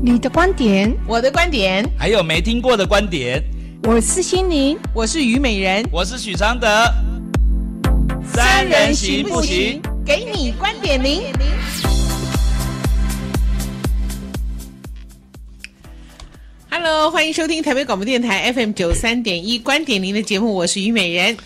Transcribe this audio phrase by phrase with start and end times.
[0.00, 3.42] 你的观点，我的观点，还有没听过的观点。
[3.82, 6.68] 我是心灵，我是虞美人，我是许常德。
[8.32, 9.82] 三人行不行？
[10.06, 11.22] 给你观点零。
[16.70, 21.36] Hello，欢迎收听台北广播电台 FM 九三点一观点零的节目，我是虞美人，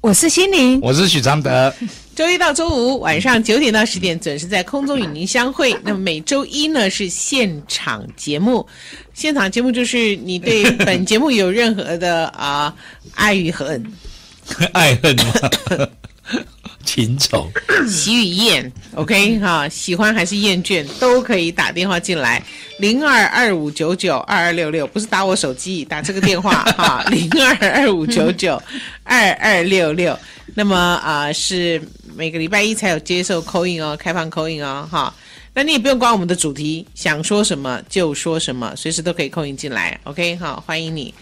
[0.00, 1.74] 我是心灵，我是许常德。
[2.16, 5.76] 周一到周五晚上九点到十点准时在空中与您相会。
[5.84, 8.66] 那么每周一呢是现场节目，
[9.12, 13.84] 现场节目就是你对本节目有任何的啊、呃、爱与恨，
[14.72, 15.34] 爱恨吗？
[16.86, 17.50] 情仇，
[17.86, 22.42] 喜与厌，OK 哈，喜欢还是厌倦都可以打电话进来，
[22.78, 28.60] 零二二五九九二二六六，不是打我手机，打这个电话哈，零二二五九九
[29.02, 30.18] 二二六六。
[30.54, 31.82] 那么啊、呃，是
[32.16, 35.14] 每个礼拜一才有接受 call in 哦，开放 call in 哦，哈。
[35.52, 41.12] 那你也不用管我们的主题，想说什么就说什么，随时都可以 call in 进来，OK 好，欢迎你。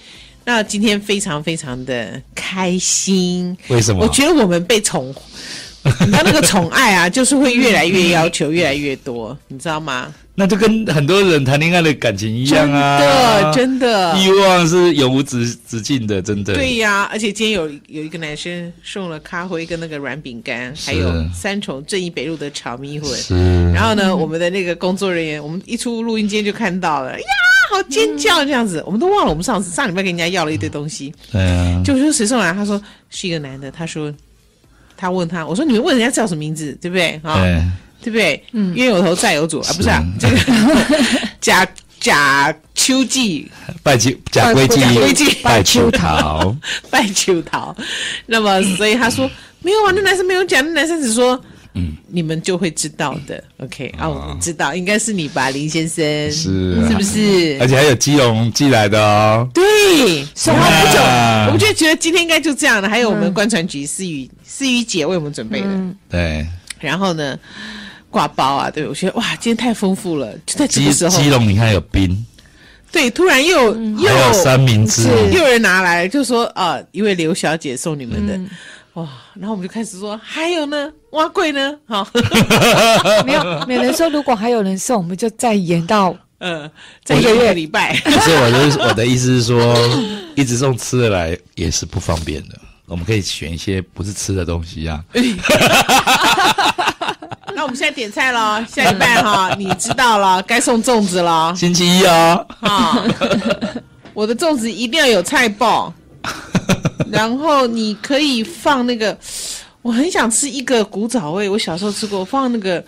[0.45, 4.05] 那今天非常非常的开心，为什么？
[4.05, 5.13] 我觉得我们被宠，
[6.01, 10.13] 你知道那个宠爱啊，就是会越来越要求越来越多，你知道吗？
[10.37, 16.55] 那就跟很多人谈恋爱的感情一样啊，真的，真的，欲望是永无止止境的，真的。
[16.55, 23.11] 对呀、啊，而且今天有有一个男生送了咖啡跟那个软饼干，还有三重正义北路的炒米粉。
[23.11, 23.73] 是。
[23.73, 27.27] 然后呢，我们的那个工作人员，我们一出录音间就看到了，呀，
[27.71, 31.15] 好尖叫这样子，我们都忘了我们上次上礼拜跟人家要了一堆东西。
[31.31, 31.81] 对啊。
[31.85, 32.53] 就说谁送来？
[32.53, 33.71] 他说是一个男的。
[33.71, 34.13] 他说
[34.97, 37.21] 他问他，我说你们问人家叫什么名字，对不对？
[37.23, 37.43] 啊。
[38.03, 38.45] 对不对？
[38.53, 40.37] 嗯，冤有头债有主啊，不是啊， 这个
[41.41, 41.67] 假
[41.99, 43.51] 假秋季
[43.83, 44.69] 拜秋假归
[45.15, 46.55] 季拜秋桃
[46.91, 47.75] 拜秋桃。
[48.27, 49.27] 那么，所以他说
[49.63, 51.43] 没有啊，那男生没有讲，那男生只说
[51.75, 53.43] 嗯，你们就会知道的。
[53.59, 57.59] OK 啊，我们知道，应该是你吧，林先生是是不是？
[57.61, 59.49] 而且还有基隆寄来的哦。
[59.53, 61.01] 对，什么不久，
[61.47, 62.89] 我们就觉得今天应该就这样的。
[62.89, 65.69] 还有我们观船局思雨思雨姐为我们准备的，
[66.09, 66.47] 对。
[66.81, 67.39] 然后呢？
[68.11, 71.21] 挂包啊，对，我觉得哇，今天太丰富了，就在这个时候。
[71.21, 72.25] 基隆，你看有冰，
[72.93, 78.49] 对，突然又、嗯、又有三明治，又有人拿来，就说啊，一位刘小姐送你们的，嗯、
[78.95, 82.07] 哇，然后我们就开始说，还有呢，碗粿呢，好，
[83.27, 86.71] 没有，每人说如果还有人送，我们就再延到呃，
[87.05, 87.97] 再一个月礼拜。
[88.05, 89.77] 可是我的我的意思是说，
[90.37, 92.57] 一直送吃的来也是不方便的，
[92.87, 95.03] 我们可以选一些不是吃的东西啊。
[97.57, 101.55] 那我们现在点菜了，下一半哈，你知道了，该送粽子了。
[101.57, 103.05] 星期一哦，啊，
[104.13, 105.93] 我的粽子一定要有菜爆，
[107.11, 109.17] 然后你可以放那个，
[109.83, 112.85] 我很想吃一个古早味，我小时候吃过，放那个，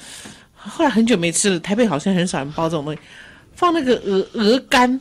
[0.54, 3.00] 后来很久没吃了，台北好像很少人包这种东西，
[3.54, 5.00] 放那个鹅鹅肝，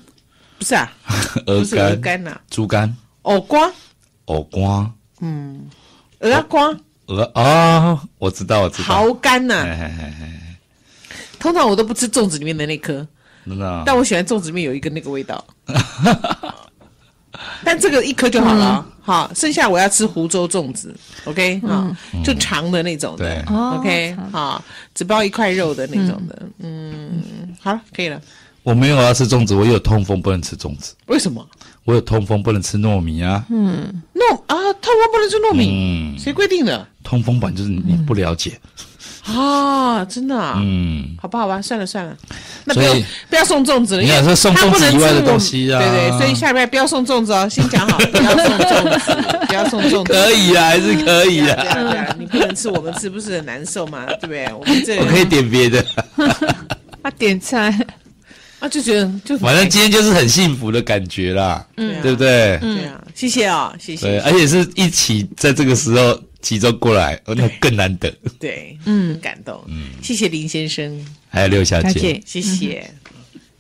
[0.58, 0.92] 不是啊，
[1.46, 3.72] 不是鹅肝呐，猪肝，藕瓜，
[4.26, 5.70] 藕瓜，嗯，
[6.20, 6.76] 鹅瓜。
[7.08, 9.64] 鹅啊、哦，我知道，我知道，蚝干呐。
[11.38, 13.08] 通常我都不吃粽子里面的那颗，
[13.46, 13.84] 真的。
[13.86, 15.46] 但我喜欢粽子里面有一个那个味道。
[17.64, 24.64] 但这个一颗就好了，嗯、好，剩下我要吃湖州粽子，OK，啊、嗯，就长的那种的，对，OK，好，
[24.94, 28.22] 只包一块肉的那种的，嗯，嗯好了，可以了。
[28.64, 30.96] 我没有要吃粽子，我有痛风，不能吃粽子。
[31.06, 31.48] 为什么？
[31.84, 33.46] 我有痛风，不能吃糯米啊。
[33.50, 35.70] 嗯，糯啊，痛风不能吃糯米。
[35.72, 36.88] 嗯，谁规定的？
[37.04, 38.60] 痛风版就是你不了解。
[39.26, 40.60] 啊，真的啊。
[40.62, 42.16] 嗯，好不，好吧，算了算了，
[42.66, 42.94] 那不要
[43.30, 44.02] 不要送粽子了。
[44.02, 45.80] 你想说送粽子以外的东西啊？
[45.80, 50.14] 对对，所以下礼拜不要送粽子哦，先讲好， 不要送粽子，不要送粽子。
[50.14, 51.56] 可以啊，还是可以啊。
[51.56, 54.06] 对啊，你不能吃，我们吃不是很难受吗？
[54.22, 54.48] 对不对？
[54.54, 55.84] 我们这 我可以点别的。
[57.02, 57.76] 他 点菜。
[58.60, 62.58] 啊，就觉得就反正今天就是很幸福的感觉啦，嗯，对不对？
[62.62, 64.08] 对啊，谢谢啊，谢谢。
[64.08, 68.08] 对，而且是一起在这个时候集中过来，那更难得。
[68.40, 69.60] 对，嗯，很感动。
[69.68, 72.88] 嗯，谢谢林先生，还有刘小姐，谢谢。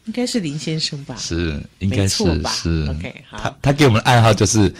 [0.05, 1.15] 应该是林先生吧？
[1.17, 2.87] 是，应该是是。
[2.87, 3.39] OK，好。
[3.41, 4.71] 他他给我们的暗号就是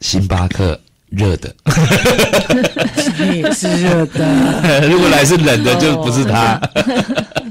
[0.00, 0.78] 星巴克
[1.08, 1.54] 热的，
[3.32, 4.88] 也是热的。
[4.90, 6.60] 如果来是冷的，就不是他。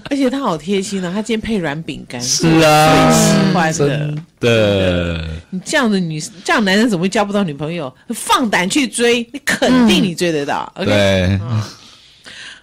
[0.10, 3.74] 而且他好贴心啊，他今天配软饼干，是啊，最喜欢的。
[3.74, 7.94] 真的，你这样的女，这样男人怎么会交不到女朋友？
[8.10, 10.72] 放胆去追，你肯定你追得到。
[10.76, 11.40] OK，对，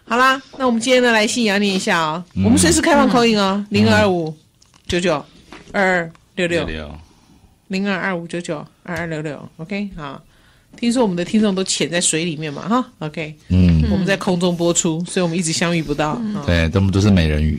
[0.06, 2.24] 好啦，那我们今天呢来信也要念一下哦。
[2.44, 4.34] 我们随时开放 call in 哦，零二五
[4.86, 5.24] 九九
[5.72, 6.90] 二二六六，
[7.68, 9.48] 零二二五九九二二六六。
[9.56, 10.22] OK，好。
[10.76, 16.20] 听说我们的听众都潜在水里面嘛，哈，OK，嗯，我们在空中播出，所以我们一直相遇不到。
[16.46, 17.58] 对，他们都是美人鱼。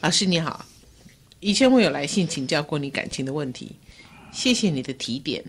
[0.00, 0.64] 老师你好，
[1.40, 3.72] 以前我有来信请教过你感情的问题，
[4.32, 5.44] 谢谢你的提点，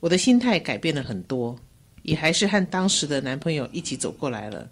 [0.00, 1.58] 我的心态改变了很多，
[2.02, 4.68] 也还是和当时的男朋友一起走过来了。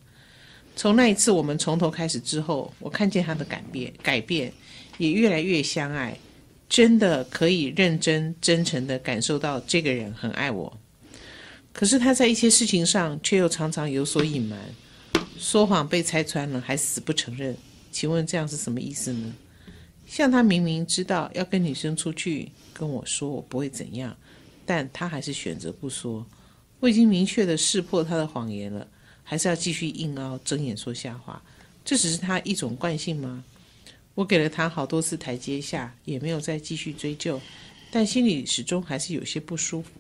[0.77, 4.53] 从那一次我们从头开始之后，我看见他的改变，改变
[4.99, 6.17] 也越来越相爱，
[6.69, 10.79] 真的可以认真真诚的感受到这个人很爱我。
[11.79, 14.59] 可是他在一些事情上却又常常有所隐瞒，
[15.39, 17.57] 说谎被拆穿了还死不承认。
[17.93, 19.33] 请问这样是什么意思呢？
[20.05, 24.17] 像他明明知道要跟女生出去，跟我说我不会怎样，
[24.67, 26.27] 但他还是选择不说。
[26.81, 28.85] 我已经明确的识破他的谎言了，
[29.23, 31.41] 还是要继续硬凹、睁眼说瞎话？
[31.85, 33.45] 这只是他一种惯性吗？
[34.17, 37.41] 我给了他好多次台阶下，也没有再继续追究，
[37.93, 39.91] 但心里始终还是有些不舒服，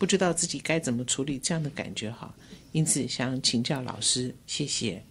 [0.00, 2.34] 不知道自己该怎么处理这样的感觉哈，
[2.72, 5.02] 因此想请教老师，谢谢。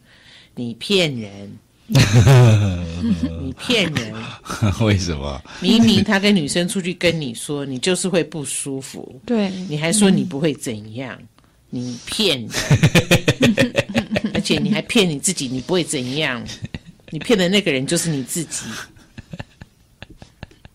[0.56, 1.52] 你骗人。
[1.90, 4.14] 你骗人！
[4.82, 5.40] 为什么？
[5.62, 9.22] 明明他跟女生出去跟你说，你就是会不舒服。
[9.28, 11.20] 对，你还说你不会怎样？
[11.70, 12.50] 你骗人！
[14.34, 16.44] 而且你还骗你自己，你不会怎样？
[17.12, 18.66] 你骗的那个人就是你自己。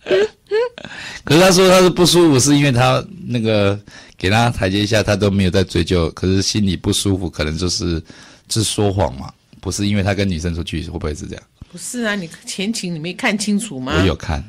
[1.24, 3.78] 可是他说他是不舒服，是因为他那个
[4.16, 6.10] 给他台阶下，他都没有在追究。
[6.10, 8.02] 可是心里不舒服，可能就是
[8.48, 9.32] 是说谎嘛。
[9.60, 11.42] 不是因为他跟女生出去，会不会是这样？
[11.72, 13.94] 不是啊，你前情你没看清楚吗？
[13.98, 14.44] 我有看，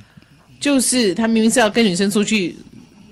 [0.59, 2.55] 就是他明明是要跟女生出去，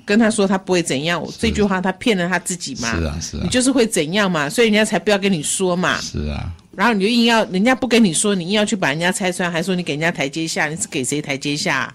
[0.06, 2.94] 跟他说他不会怎样，这句话他骗了他自己嘛。
[3.00, 5.98] 是啊，是啊，你就是会怎样嘛，所以人家才不要跟你说嘛。
[6.02, 11.92] 是啊，然后你就硬要人家不跟你说，你硬要去把人家拆穿，还说你给人家台阶下，你是给谁台阶下？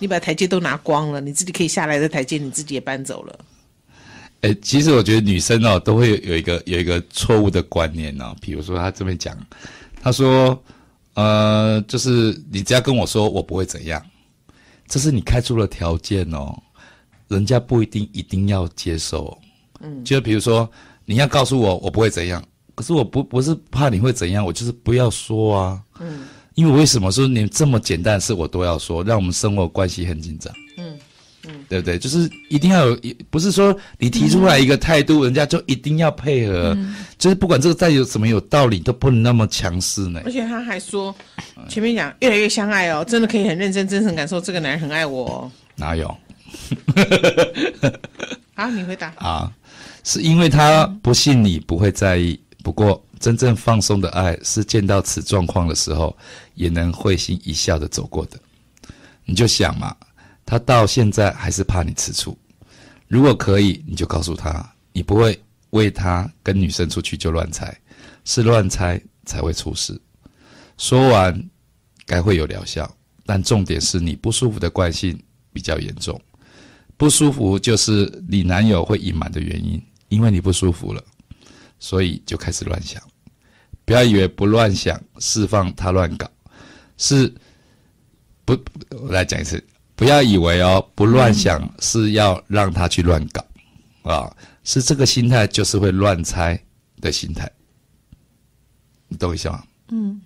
[0.00, 3.38] 你把台阶都拿光了，你自己可以下来的台阶，你自己也搬走了。
[4.40, 8.34] 哎，其实我觉得女生哦，都会有一个有一个错误的观念哦。
[8.40, 9.36] 比如说，她这边讲，
[10.02, 10.60] 她说，
[11.12, 14.02] 呃，就是你只要跟我说，我不会怎样，
[14.88, 16.58] 这是你开出了条件哦，
[17.28, 19.38] 人家不一定一定要接受。
[19.80, 20.66] 嗯，就比如说，
[21.04, 22.42] 你要告诉我我不会怎样，
[22.74, 25.82] 可是我不不是怕你会怎样，我就是不要说啊。
[26.00, 26.20] 嗯，
[26.54, 30.52] 因为为什么说你这么简单的事我都要说，让我们生活关系很紧张。
[30.76, 30.98] 嗯。
[31.48, 31.98] 嗯，对不对？
[31.98, 32.98] 就是一定要有，
[33.30, 36.74] 不是说你提出来一个态度，嗯、人家就一定要配合。
[36.76, 40.20] 嗯、就是不管这个再有什么有道理，都不能那么强势呢。
[40.26, 41.14] 而且他还说，
[41.66, 45.50] 前面讲越来越相爱哦，真的可以很认真、真诚感受这个男人很爱我、哦。
[45.76, 46.14] 哪有？
[48.54, 49.08] 好，你回答。
[49.16, 49.50] 啊，
[50.04, 52.38] 是因为他不信你不会在意。
[52.62, 56.16] 不过，真正放松的爱是见到此状况的时候，
[56.54, 58.40] 也能会心一笑的走过的。
[59.24, 59.94] 你就想嘛。
[60.46, 62.36] 他到现在还是怕你吃醋，
[63.06, 65.40] 如果可以，你就告诉他，你不会
[65.70, 67.72] 为他跟女生出去就乱猜，
[68.24, 69.96] 是乱猜才会出事。
[70.76, 71.40] 说完，
[72.04, 72.92] 该会有疗效，
[73.24, 75.16] 但重点是你不舒服的惯性
[75.52, 76.20] 比较严重，
[76.96, 81.00] 不舒服就是你男友会隐瞒的原因，因为你不舒服了，
[81.80, 83.02] 所以就开始乱想。
[83.84, 86.30] 不要以为不乱想，释放他乱搞，
[86.96, 87.34] 是
[88.44, 88.56] 不？
[88.90, 89.60] 我来讲一次。
[89.96, 93.44] 不要以为哦，不乱想是要让他去乱搞，
[94.02, 96.58] 啊、哦，是这个心态就是会乱猜
[97.02, 97.50] 的心态，
[99.08, 99.62] 你懂我意思吗？
[99.88, 100.18] 嗯，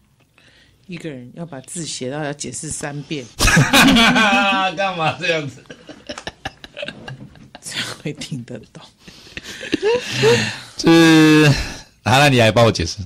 [0.86, 3.26] 一个人要把字写到要解释三遍，
[4.76, 5.64] 干嘛这样子？
[7.60, 8.80] 这样会听得懂？
[10.76, 11.52] 就是，
[12.04, 12.98] 好了，你来帮我解释。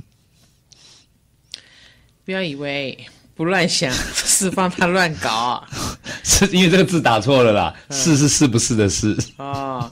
[2.25, 2.99] 不要以为。
[3.35, 5.65] 不乱想，释放他乱搞，
[6.25, 7.73] 是因为这个字打错了啦。
[7.87, 9.89] 嗯、是是是不是的是哦，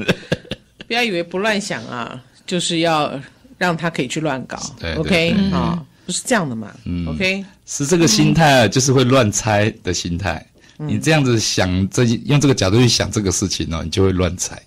[0.88, 3.16] 不要以为不乱想啊，就是要
[3.56, 4.60] 让他可以去乱搞。
[4.80, 6.74] 对，OK 啊、哦，不是这样的嘛。
[6.86, 10.44] 嗯，OK，是这个心态，就是会乱猜的心态。
[10.80, 14.60] 嗯、你这样子想，这用这个角度去想这个事情呢、哦，你就会乱猜。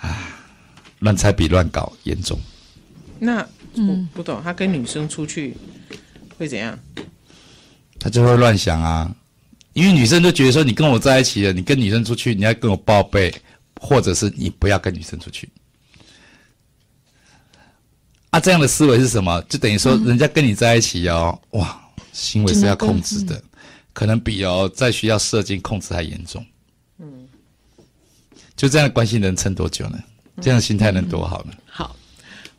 [0.00, 0.31] 啊，
[1.02, 2.38] 乱猜比乱搞严重。
[3.18, 5.56] 那我不懂，他跟女生出去
[6.36, 6.76] 会怎样？
[8.00, 9.14] 他就会乱想啊，
[9.74, 13.32] 因为女生就觉得说，你跟我在一起了，你跟女生出去，你要跟我报备，
[13.80, 15.48] 或者是你不要跟女生出去。
[18.30, 19.40] 啊，这样的思维是什么？
[19.42, 21.80] 就等于说，人家跟你在一起哦，嗯、哇，
[22.12, 23.40] 行为是要控制的，
[23.92, 26.44] 可能比哦在学校射精控制还严重。
[26.98, 27.28] 嗯，
[28.56, 30.02] 就这样的关系能撑多久呢？
[30.42, 31.52] 这样心态能多好呢？
[31.52, 31.96] 嗯、好，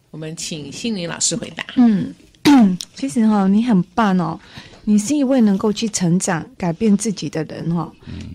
[0.09, 1.63] 我们请心灵老师回答。
[1.75, 2.13] 嗯，
[2.95, 4.39] 其实哈、哦，你很棒哦。
[4.85, 7.89] 你是一位能够去成长、改变自己的人哦。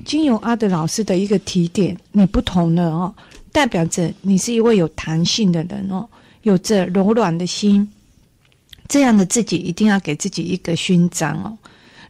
[0.05, 3.15] 经由阿德老师的一个提点，你不同了哦，
[3.53, 6.09] 代表着你是一位有弹性的人哦，
[6.43, 7.87] 有着柔软的心。
[8.89, 11.59] 这样的自己一定要给自己一个勋章哦。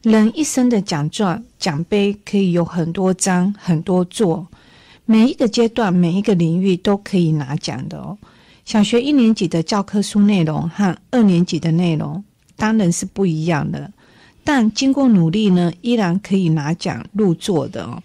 [0.02, 4.47] 人一生的奖状奖杯可以有很多张、很多座，
[5.10, 8.18] 每一个阶段、每一个领域都可以拿奖的哦。
[8.66, 12.22] 小学一年级的教科书内容和二年级的内容
[12.56, 13.90] 当然是不一样的，
[14.44, 18.02] 但经过努力呢，依然可以拿奖入座的哦。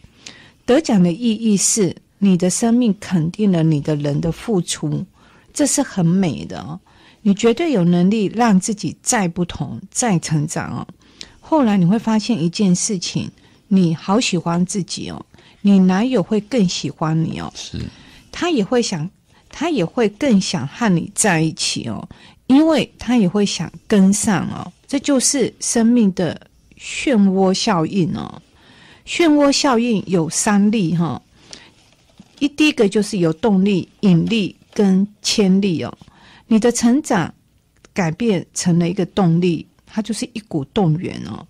[0.66, 5.06] 得奖的意义是你的生命肯定了你的人的付出，
[5.54, 6.80] 这是很美的哦。
[7.24, 10.88] 你绝对有能力让自己再不同、再成长哦。
[11.42, 13.30] 后来你会发现一件事情，
[13.68, 15.26] 你好喜欢自己哦，
[15.64, 17.80] 你男友会更喜欢你哦，是，
[18.32, 19.10] 他也会想，
[19.50, 22.08] 他也会更想和你在一起哦，
[22.46, 26.40] 因为他也会想跟上哦，这就是生命的
[26.78, 28.40] 漩涡效应哦。
[29.08, 31.20] 漩涡效应有三力哈，
[32.38, 35.98] 一第一个就是有动力、引力跟牵力哦，
[36.46, 37.34] 你的成长
[37.94, 39.66] 改变成了一个动力。
[39.96, 41.46] 它就是一股动员哦，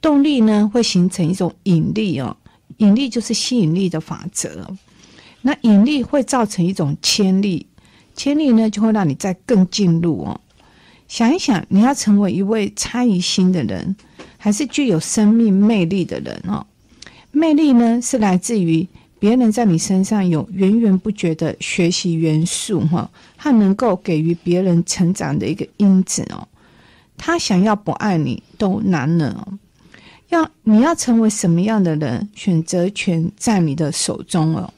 [0.00, 2.36] 动力呢会形成一种引力哦，
[2.78, 4.66] 引力就是吸引力的法则。
[5.42, 7.66] 那引力会造成一种牵力，
[8.14, 10.40] 牵力呢就会让你再更进入哦。
[11.08, 13.94] 想一想，你要成为一位猜疑心的人，
[14.36, 16.66] 还是具有生命魅力的人哦？
[17.30, 18.88] 魅力呢是来自于
[19.20, 26.48] 别人在你身上有源源不绝的学习元素哈，和能够给予别人成长的一个因子哦。
[27.16, 29.46] 他想要不爱你都难了，
[30.28, 34.72] 要你要成为什么样的人，选择权在你的手中哦。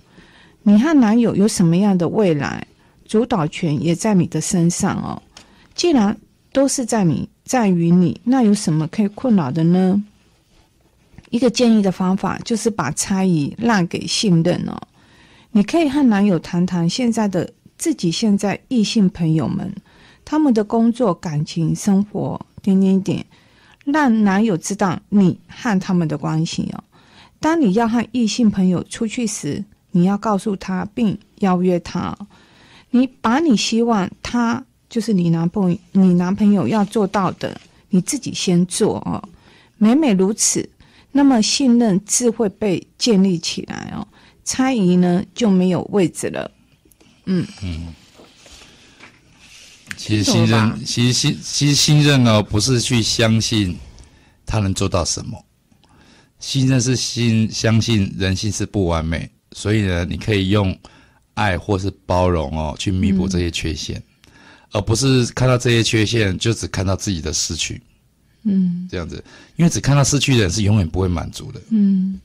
[0.63, 2.67] 你和男友有什么样的未来，
[3.07, 5.23] 主导权也在你的身上哦。
[5.75, 6.17] 既然
[6.53, 10.05] 都是在你，在于你，那有什么可以困扰的呢？
[11.31, 14.79] 一个建议的方法就是把猜疑让给信任哦。
[15.51, 19.73] 你可以和男友谈谈现在的自己，现在异性朋友们。
[20.25, 23.25] 他们的工作、感情、生活，点点点，
[23.93, 26.85] 让男友知道你和他们的关系哦。
[27.41, 32.17] 当你要和异性朋友出去时，你要告诉他并邀约他。
[32.91, 39.23] 你把你希望他就是你男朋友，你男朋友要做到的，你自己先做哦。
[39.79, 40.69] 每每如此，
[41.13, 44.07] 那么信任自会被建立起来哦。
[44.45, 46.51] 猜疑呢就没有位置了。
[47.27, 47.95] 嗯嗯。
[49.99, 53.77] 其实信任，其实信，其实信任哦，不是去相信
[54.47, 55.45] 他能做到什么。
[56.39, 60.79] 信任是信，相信人性是不完美，所以呢，你可以用
[61.35, 64.03] 爱或是包容哦，去弥补这些缺陷，嗯、
[64.75, 67.83] 而不是看到这些缺陷就只看到自己的失去。
[68.45, 69.23] 嗯，这样子，
[69.57, 71.61] 因为只看到失去的人是永远不会满足的。
[71.71, 72.21] 嗯，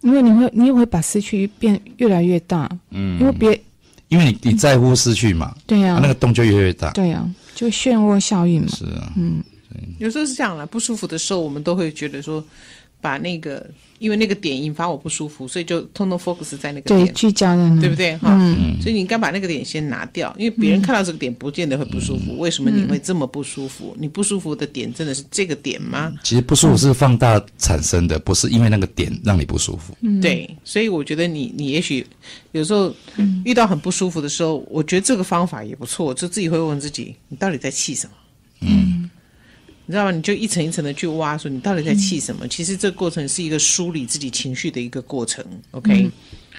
[0.00, 2.66] 因为你会，你也会把失去变越来越大。
[2.88, 3.62] 嗯，因为别。
[4.08, 8.68] 因为你你在乎失去嘛，对呀、啊，那个洞就越来越大，对呀、啊，就漩涡效应嘛。
[8.68, 9.42] 是啊，嗯，
[9.98, 12.42] 有时候是这样啦，不舒服的时候，我们都会觉得说，
[13.00, 13.66] 把那个。
[13.98, 18.16] 因为那个点引发我不舒服，所以就通通 focus 在那个点，对，聚焦的，对不对？
[18.18, 22.26] 哈、嗯，所以你应该把那个点先拿掉，因为别人看到这个点不见得会不舒服。
[22.28, 23.96] 嗯、为什么你会这么不舒服？
[23.98, 26.14] 你不舒服的点真的是这个点吗？
[26.22, 29.92] 其实不舒服是放大产生的，不是因为那个点让你不舒服。
[30.02, 32.06] 嗯、对，所以我觉得你你也许
[32.52, 32.94] 有时候
[33.44, 38.12] 遇到很不舒服的时候，我觉得这个方法也不错，就自己会问自己，你到底在气什么？
[38.60, 39.07] 嗯。
[39.88, 40.10] 你知道吗？
[40.10, 42.44] 你就一层一层的去挖，说你到底在气什么？
[42.44, 46.12] 嗯、其实这过程是一个梳理自己情绪的一个过程，OK？、嗯、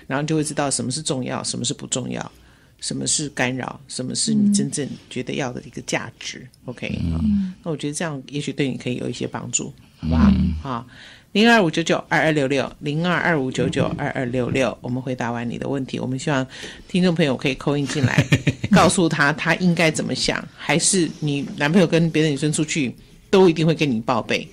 [0.08, 2.32] 然后就会知道什么是重要，什么是不重要，
[2.80, 10.32] 什么是干扰，什么是你真正觉得要的一个价值，OK？、嗯、那我觉得这样也许对你可以有一些帮助，好不好？
[10.64, 10.96] 好、嗯，
[11.34, 16.44] 零二五九九二二六六，零二二五九九二二六六，我们回答完你的问题，我们希望
[16.88, 18.26] 听众朋友可以 call in 进来，
[18.74, 22.96] 告诉他他应该怎么想，还是你男朋友跟别的女生出去？
[23.30, 24.48] 都一定会跟你报备，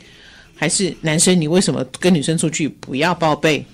[0.55, 1.41] 还是男生？
[1.41, 3.65] 你为什么跟女生出去不要报备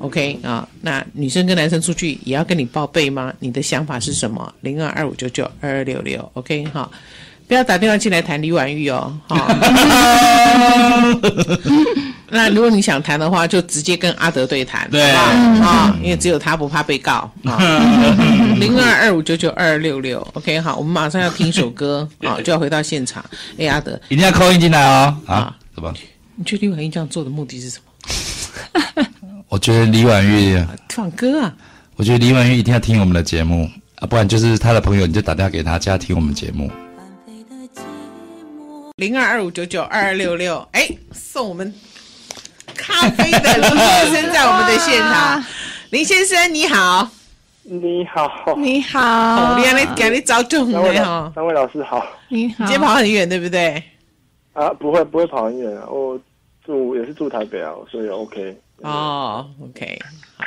[0.00, 3.32] ？OK 啊，那女生跟男生出去也要跟你报备吗？
[3.38, 4.54] 你的想法是什么？
[4.60, 6.90] 零二二五九九二二六六，OK 哈，
[7.46, 9.46] 不要打电话进来谈李婉玉哦，哈。
[12.28, 15.20] 那如果你想谈的话，就直接跟阿德对谈，对吧？
[15.64, 17.56] 啊，因为只有他不怕被告啊。
[18.58, 23.24] 零二二五九九二二六六，OK，好，我们马上要听一首歌 啊，就要回到现场。
[23.58, 25.16] 哎，阿德，一定要 call in 进来哦。
[25.26, 25.92] 啊，怎么？
[26.34, 29.06] 你觉得李婉玉这样做的目的是什么？
[29.48, 31.54] 我觉得李婉玉放歌啊。
[31.94, 36.70] 我觉得李婉玉一定要听我们的节目啊，不然就是他的朋友，你就打电话给他，叫他听我们节目。
[38.96, 41.72] 零二二五九九二二六六，哎，送我们。
[42.76, 45.44] 咖啡的 林先生在我们的现场，
[45.90, 47.08] 林先生你好，
[47.64, 53.82] 你好，你好，你好，你赶紧找中了哈，三位老师好，你好，你今天跑很远对不对？
[54.52, 56.18] 啊，不会不会跑很远啊，我
[56.64, 58.56] 住也是住台北啊，所以 OK。
[58.82, 59.98] 哦，OK，
[60.36, 60.44] 好，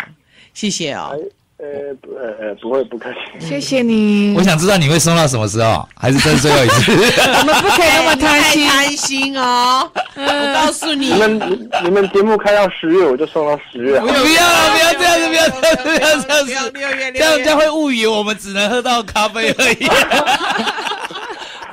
[0.53, 1.17] 谢谢哦。
[1.61, 3.45] 呃，不，呃呃，不会，不客气。
[3.45, 4.33] 谢谢你。
[4.37, 6.93] 我想知道你会送到什么时候，还是这是最后一次？
[6.95, 9.91] 我们不可以那么贪心， 贪心哦。
[10.15, 13.99] 我告诉你，你们你们节目开到十月，我就送到十月。
[13.99, 15.99] 不要了，不要这样子，不要这样子，不要
[16.45, 19.85] 这样子，六月这样这样会误以为我们只能喝到咖啡而已。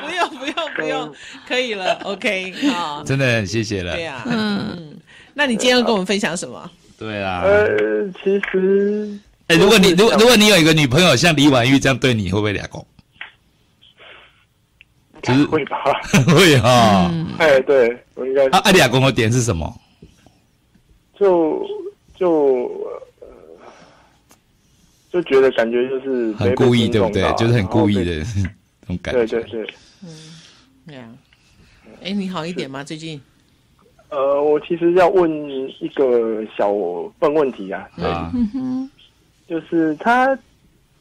[0.02, 1.14] 不用不用不用，
[1.46, 3.04] 可以了，OK，好。
[3.04, 3.92] 真的很谢谢了。
[3.92, 4.96] 对呀，嗯，
[5.32, 6.68] 那你今天要跟我们分享什么？
[6.98, 7.42] 对啊。
[7.44, 7.68] 呃，
[8.24, 9.16] 其实。
[9.48, 12.84] 哎，如果你如果如果你有一个女朋友像李婉玉这样对你，会不会俩公？
[15.22, 15.76] 就是会吧，
[16.28, 17.10] 会哈。
[17.38, 18.46] 哎，对，我应该。
[18.48, 19.72] 啊，俩公的点是什么？
[21.18, 21.64] 就
[22.14, 22.64] 就
[23.20, 23.26] 呃，
[25.10, 27.22] 就觉得感觉就是很故意，对不对？
[27.34, 28.24] 就是很故意的
[28.82, 29.26] 那 种感觉。
[29.26, 29.74] 对对对。
[30.04, 30.08] 嗯，
[30.86, 31.08] 对啊。
[32.02, 32.84] 哎，你好一点吗？
[32.84, 33.20] 最近？
[34.10, 35.28] 呃，我其实要问
[35.80, 36.72] 一个小
[37.18, 37.88] 笨问题啊。
[37.98, 38.32] 啊。
[39.48, 40.36] 就是他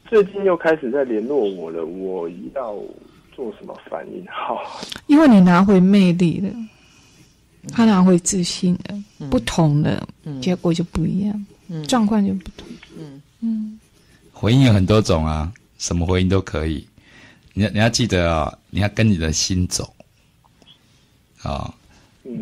[0.08, 2.76] 最近又开始在联络我了，我要
[3.34, 4.24] 做什么反应？
[4.30, 6.50] 好，因为你拿回魅力了，
[7.72, 12.66] 他拿回自信了，嗯、不同的、嗯、结果就不一样，嗯、状况就不同。
[12.98, 13.80] 嗯嗯，
[14.32, 16.86] 回应有很多种啊，什么回应都可以。
[17.52, 19.92] 你要你要记得啊、哦，你要跟你的心走
[21.42, 21.50] 啊。
[21.50, 21.74] 哦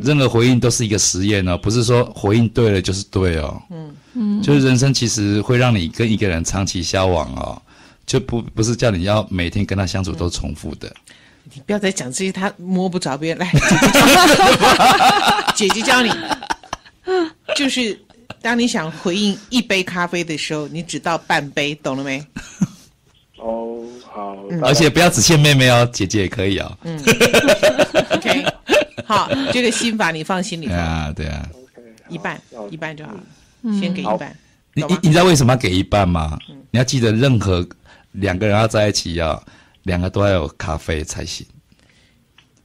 [0.03, 3.63] 任何回应都是一个实验哦，不是说回应对了就是对哦。
[3.71, 7.61] 嗯嗯，就是人生其实会让你跟一个人长期交往哦，
[8.07, 10.93] 就不不是叫你要每天跟他相处都重复的。
[11.53, 13.51] 你不要再讲这些，他摸不着边来。
[15.55, 16.11] 姐姐教你，
[17.55, 17.99] 就是
[18.41, 22.25] 当你想回应一杯咖啡的时候，你只倒半杯，懂了没？
[23.39, 24.39] 哦，好。
[24.63, 26.79] 而且不要只限妹妹哦，姐姐也可以哦。
[26.85, 26.99] 嗯
[28.11, 28.45] ，OK。
[29.07, 30.67] 好，这个心法你放心里。
[30.67, 31.49] 对啊，对啊，
[32.09, 33.23] 一半一半就好了，
[33.81, 34.37] 先给一半。
[34.75, 36.39] 你你你知道为什么要给一半吗？
[36.71, 37.67] 你要记得，任何
[38.13, 39.41] 两个人要在一起，要
[39.85, 41.47] 两个都要有咖啡才行，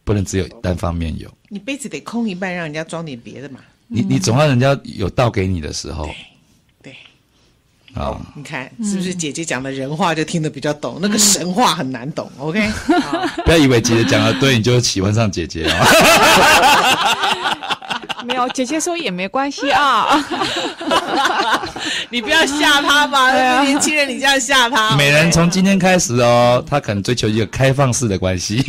[0.04, 1.32] 不能只有单方面有。
[1.50, 3.60] 你杯子得空一半，让人家装点别的嘛。
[3.88, 6.10] 你你总要人家有倒给你的时候。
[7.96, 11.00] 好，你看是不是姐姐讲的人话就听得比较懂？
[11.02, 12.32] 那个神话很难懂。
[12.38, 12.70] OK，
[13.44, 15.88] 不要以为姐姐讲的对，你就喜欢上姐姐啊。
[18.24, 20.24] 没有，姐姐说也没关系啊。
[22.12, 24.96] 你不要吓他吧，年轻人你这样吓他。
[24.96, 28.64] 美人从今天开始哦，他可能追求一个开放式的关系。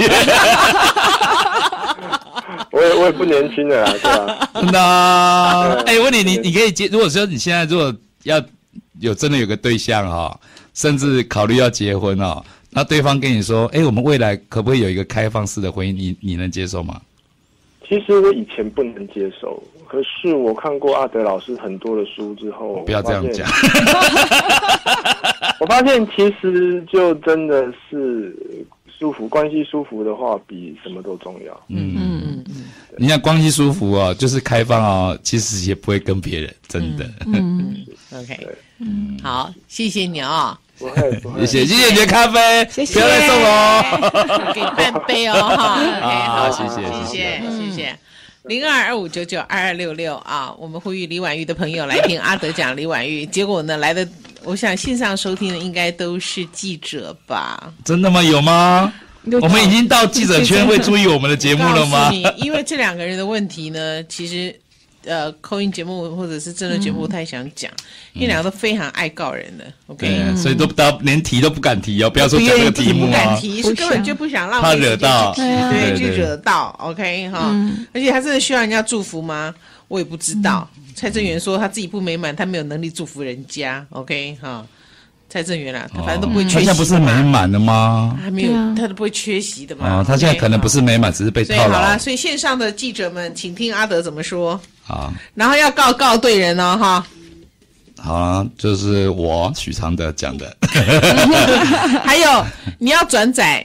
[2.73, 4.49] 我也我也不年轻了啊，对吧？
[4.55, 5.85] 真的。
[5.87, 6.87] 哎，问你，你你可以接？
[6.87, 8.41] 如果说你现在如果要。
[9.01, 10.41] 有真的有个对象哈、哦，
[10.75, 15.93] 甚至考虑要结婚哦，那对方跟你说，哎，我们未来可不可以有一个开放式的婚姻？
[15.93, 17.01] 你你能接受吗？
[17.89, 23.49] 其实我以前不能接受，可是我看过阿德老师很多的书之后，不要这样讲。
[25.59, 28.65] 我发现其实就真的是
[28.99, 31.53] 舒服，关系舒服的话，比什么都重要。
[31.69, 32.55] 嗯嗯嗯嗯，
[32.97, 37.05] 你看关系舒服哦，就是开放哦，其实也不会跟别人，真的。
[37.27, 38.47] 嗯，嗯， OK。
[38.81, 43.51] 嗯，好，谢谢你啊，不会不会，谢谢谢谢你的咖啡，谢谢，不要再送了
[43.83, 45.79] 哦，给半杯哦， 哈
[46.27, 47.99] 好，谢谢谢谢谢谢，
[48.45, 54.09] 零二二五九九二二六六啊，我们呼吁李婉玉的朋友来听阿德讲李婉玉，结果呢来的，
[54.45, 57.71] 我想线上收听的应该都是记者吧？
[57.85, 58.23] 真的吗？
[58.23, 58.91] 有吗？
[59.43, 62.11] 我们已经到记者圈会注意我们的节目了吗？
[62.39, 64.59] 因为这两个人的问题呢，其实。
[65.05, 67.71] 呃，call in 节目或者是真的节目，不太想讲，
[68.13, 77.51] 因为两个都非常爱告人的，OK，所以都不到连提都不敢提哦，不要说讲这个题目啊，不敢提，是根本就不想让他惹到，对，就惹到，OK 哈，
[77.93, 79.55] 而且他真的需要人家祝福吗？
[79.89, 80.69] 我也不知道。
[80.95, 84.37] 蔡正元说他自己不美满，他没有能力祝福人家，OK？
[84.41, 84.67] 哈。
[85.31, 86.55] 蔡正元啦，他反正都不会缺席。
[86.57, 88.19] 他现在不是美满了吗？
[88.21, 89.89] 还没有，他都不会缺席的嘛。
[89.89, 94.61] 哦，他现在可能不是美满，只是被套好了，所以线上的记者们，请听阿德怎么说。
[94.83, 97.07] 好，然后要告告对人哦，哈。
[98.03, 100.57] 好啊，就是我许常德讲的。
[102.03, 102.45] 还有
[102.79, 103.65] 你要转载，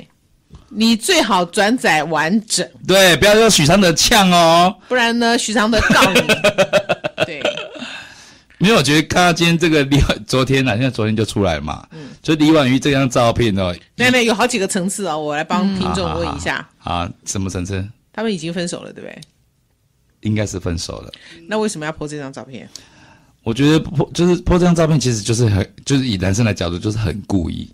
[0.70, 2.68] 你最好转载完整。
[2.86, 6.22] 对，不要用许常德呛哦，不然呢，许常德告你。
[8.66, 8.70] 对。
[8.70, 11.88] 因为我觉得看到今天这个李婉， 昨天呢、啊，现在昨天就出来了嘛。
[11.92, 12.10] 嗯。
[12.22, 13.76] 就李婉瑜这张照片哦。
[13.96, 16.68] 对对，有好几个层次哦，我来帮听众问一下。
[16.84, 17.88] 嗯、啊，什么层次？
[18.12, 19.22] 他们已经分手了，对不对？
[20.22, 21.12] 应该是分手了。
[21.48, 22.68] 那为什么要 po 这张照片？
[23.44, 27.70] 我觉得 po 就是 po 这张照片，其实就是很，就是以男生来角度，就是很故意。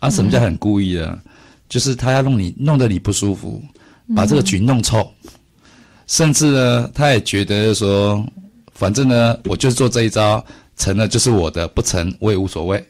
[0.00, 1.10] 啊，什么叫很故意啊？
[1.12, 1.30] 嗯、
[1.68, 3.62] 就是他要弄你，弄得你不舒服，
[4.16, 5.08] 把这个局弄臭。
[6.08, 8.26] 甚至呢，他也觉得说，
[8.74, 10.44] 反正呢，我就是做这一招，
[10.76, 12.84] 成了就是我的，不成我也无所谓，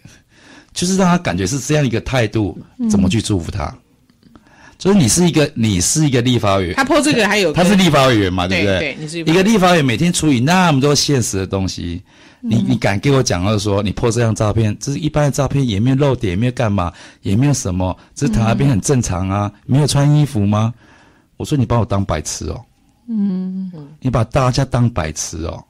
[0.72, 2.58] 就是让他感觉是这样一个态度，
[2.90, 3.66] 怎么去祝福他？
[3.66, 4.40] 嗯、
[4.78, 8.78] 就是你是一个，你是一个立法委员，他 po 这个还有，他是立法委员嘛，对不对？
[8.78, 12.02] 对，你是一个立法委员，每天处理那么多现实的东西，
[12.40, 16.92] 嗯、你你敢给我讲到说，你 po 这张照片，这是一般的照片，也没有露点，也没有干嘛，
[17.22, 20.72] 也没有什么，这躺那边很正常啊，没有穿衣服吗？
[21.36, 22.60] 我说你把我当白痴哦。
[23.06, 23.70] 嗯，
[24.00, 25.62] 你把大家当白痴哦。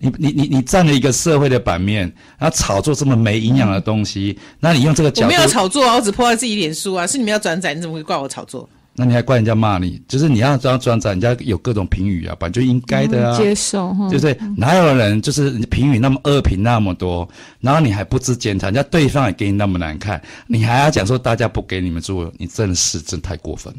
[0.00, 2.02] 嗯，你你你你占了一个社会的版面，
[2.38, 8.68] 然后炒作这么没营养的东西，那你用这个角度，我没有炒作啊，我只泼在自己脸书啊，是你们要转载，你怎么会怪我炒作？
[9.00, 10.02] 那你还怪人家骂你？
[10.08, 14.36] 就是你要这样转载，人家有各种评语啊，本来就应该的啊，接受，对不对？
[14.56, 17.28] 哪有人就是评语那么恶评那么多，
[17.60, 23.72] 然后你还不知检讨，人家对方也给你那么难看，你还要讲说大家不给你们做，你真的是真太过分。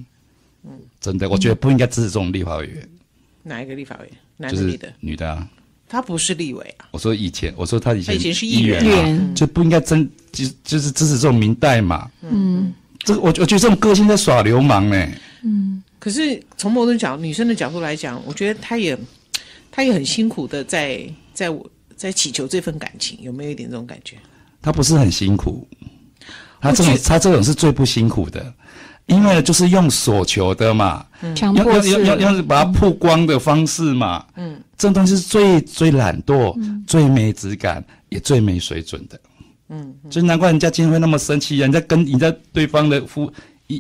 [0.64, 2.90] 嗯，真的，我觉得不应该支持这种立法委员。
[3.44, 4.18] 哪一个立法委员？
[4.38, 4.94] 男的女的？
[5.02, 5.46] 女的啊。
[5.90, 6.86] 他不是立委啊。
[6.92, 12.10] 我说以前，我说他以前，他以前是议员啊，员就不应该争，就就是支持这种明代嘛。
[12.22, 15.10] 嗯，这个我我觉得这种个性在耍流氓呢。
[15.42, 18.98] 嗯，可是从某种角女生的角度来讲，我觉得她也，
[19.72, 24.16] 她也很辛苦的在在我在祈求这份感情，有没有一点这种感觉？
[24.62, 25.68] 她不是很辛苦，
[26.62, 28.54] 她这种她这种是最不辛苦的。
[29.10, 39.20] 因为就是用所求的嘛，嗯、用用用用用把它曝光的方式嘛，嗯，这种东西是最最懒惰、嗯、最没质感，也最没水准的，
[39.70, 43.32] 嗯，所以难怪人家今天会那么生气，人家跟人家对方的夫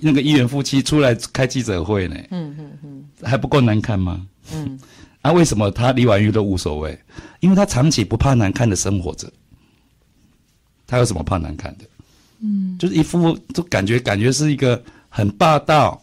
[0.01, 4.25] 那个议员夫妻出来开记者会呢，嗯嗯嗯，还不够难看吗？
[4.51, 4.79] 嗯，
[5.21, 6.99] 啊，为什么他李婉瑜都无所谓？
[7.39, 9.31] 因为他长期不怕难看的生活着，
[10.87, 11.85] 他有什么怕难看的？
[12.41, 14.81] 嗯，就是一副就感觉感觉是一个。
[15.09, 16.01] 很霸道，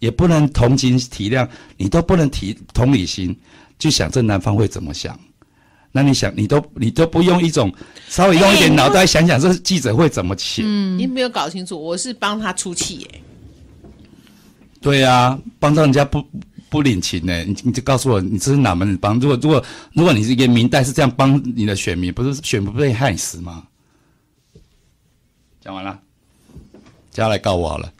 [0.00, 3.38] 也不能同情体谅，你都不能提同理心，
[3.78, 5.18] 就想这男方会怎么想？
[5.92, 7.72] 那你想，你都你都不用一种
[8.08, 10.62] 稍微用一点脑袋想想，这记者会怎么写？
[10.64, 13.22] 嗯，你没有搞清楚，我是帮他出气耶。
[14.80, 16.22] 对呀、啊，帮到人家不
[16.68, 17.44] 不领情呢？
[17.44, 19.18] 你你就告诉我，你这是哪门子帮？
[19.18, 19.64] 如果如果
[19.94, 23.66] 如果你是一个明代，是这样帮你的选民，不是选不被害死吗？
[25.62, 25.98] 讲完了，
[27.10, 27.90] 接下来告我好了。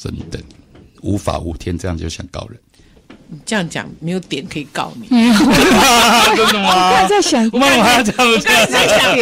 [0.00, 0.38] 真的
[1.02, 2.58] 无法无天，这样就想告人。
[3.30, 5.06] 你这样讲没有点可以告你。
[5.10, 5.18] 真
[6.50, 6.88] 的吗？
[6.88, 8.12] 我刚才在想，我刚才在
[8.88, 9.14] 想，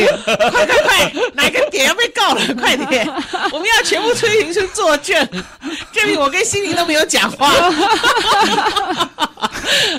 [0.51, 2.41] 快快快，哪个点要被告了？
[2.55, 3.05] 快点，
[3.53, 5.29] 我们要全部出庭去作证，
[5.93, 7.51] 证明我跟心灵都没有讲话。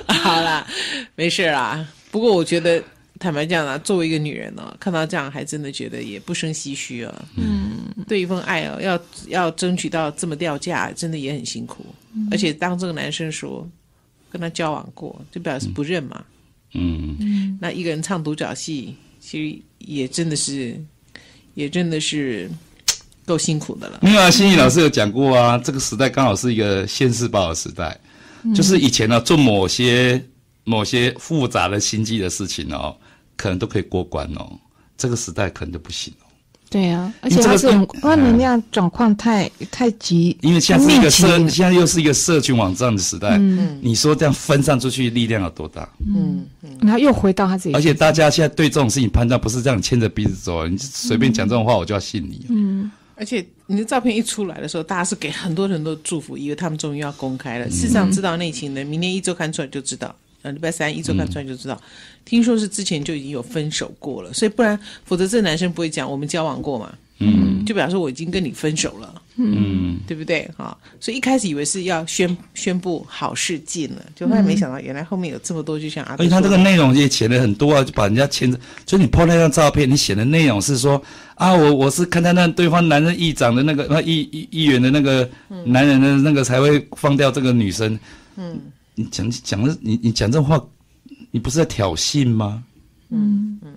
[0.07, 0.65] 好了，
[1.15, 1.85] 没事啦。
[2.11, 2.83] 不过我觉得。
[3.19, 7.25] 坦白讲啊，作为一个女人呢、哦，看到这样还真的觉得也不生唏嘘啊。
[7.35, 11.85] 嗯，对一份爱哦，要要争取到这么掉价，真的也很辛苦。
[12.13, 13.67] 嗯、而且当这个男生说
[14.29, 16.23] 跟他交往过，就表示不认嘛。
[16.73, 20.79] 嗯，嗯那一个人唱独角戏，其实也真的是，
[21.55, 22.47] 也真的是
[23.25, 23.99] 够辛苦的了。
[24.03, 27.99] 没有啊，心怡老师有讲过啊，这个时代刚好是一个现世报的时代，
[28.43, 30.23] 嗯、就是以前呢、啊、做某些
[30.65, 32.95] 某些复杂的心机的事情哦。
[33.37, 34.51] 可能都可以过关哦，
[34.97, 36.27] 这个时代可能就不行哦。
[36.69, 43.37] 对呀、啊，而且这种光能量状况太、嗯、太急，因为现在是一个社，现在又是一个社群网站的时代。
[43.39, 45.87] 嗯，你说这样分散出去力量有多大？
[45.99, 47.75] 嗯嗯，然后又回到他自己。
[47.75, 52.45] 而且大家现在对这种事情判断不是这样牵着鼻子走，你随便讲这种话，我就要信你。
[52.49, 57.69] 嗯，而且你的照片一出来的时候，大家是给很多人都祝福，以为他们终于要公开了。
[57.69, 60.13] 事实上，知道内情的，明天一周看出来就知道。
[60.47, 61.75] 呃，礼拜三一周看出来就知道。
[61.75, 61.87] 嗯
[62.27, 66.93] 听说是之前就已经有分手过了，所以不然，否则这男生不会讲我们交往过嘛？
[67.19, 70.45] 嗯，就表示我已经跟你分手了，嗯，对不对？
[70.57, 81.01] 哈，所以一开始以为是要宣宣布好事近了，就后来没想到原来后面有这么多，就像阿，而且他这个内容也写的很多啊，就把人家牵着，就你 po 那张照片，你写的内容是说
[81.35, 85.27] 啊，我我是看到那对方男人议长的那个那议议议员的那个
[85.63, 87.97] 男人的那个才会放掉这个女生，
[88.35, 88.59] 嗯，
[88.97, 90.61] 你讲讲的你你讲这话。
[91.29, 92.63] 你不是在挑衅吗？
[93.09, 93.75] 嗯嗯，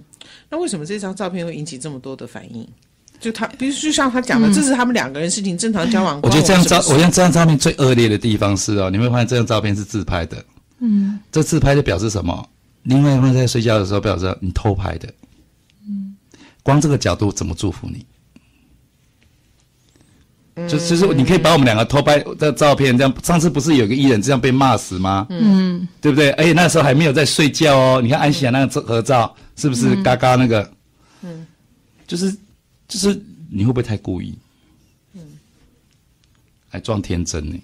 [0.49, 2.67] 那为什么这张照片会引起这么多的反应？
[3.19, 6.21] 就他，比如就像他讲的，嗯、这是他们两个人事情正常交往。
[6.23, 10.43] 我觉得这张照，我觉得这张照片最恶劣的地方是哦，你会发现这张照片是自拍的。
[10.79, 12.49] 嗯，这自拍就表示什么？
[12.85, 15.13] 另外一方在睡觉的时候表示你偷拍的。
[15.89, 16.17] 嗯，
[16.63, 18.07] 光这个角度怎么祝福你？
[20.69, 25.27] 就就是你可以把我们两个偷拍的照片这样，上次不是有个艺人这样被骂死吗？
[25.31, 26.31] 嗯，对不对？
[26.33, 28.01] 而且那时候还没有在睡觉哦。
[28.03, 30.71] 你看安锡那个合照是不是嘎嘎那个？
[31.23, 31.47] 嗯，
[32.07, 32.31] 就是
[32.89, 33.21] 就是
[33.51, 34.37] 你会不会太故意？
[35.15, 35.21] 嗯，
[36.69, 37.61] 还装天真呢？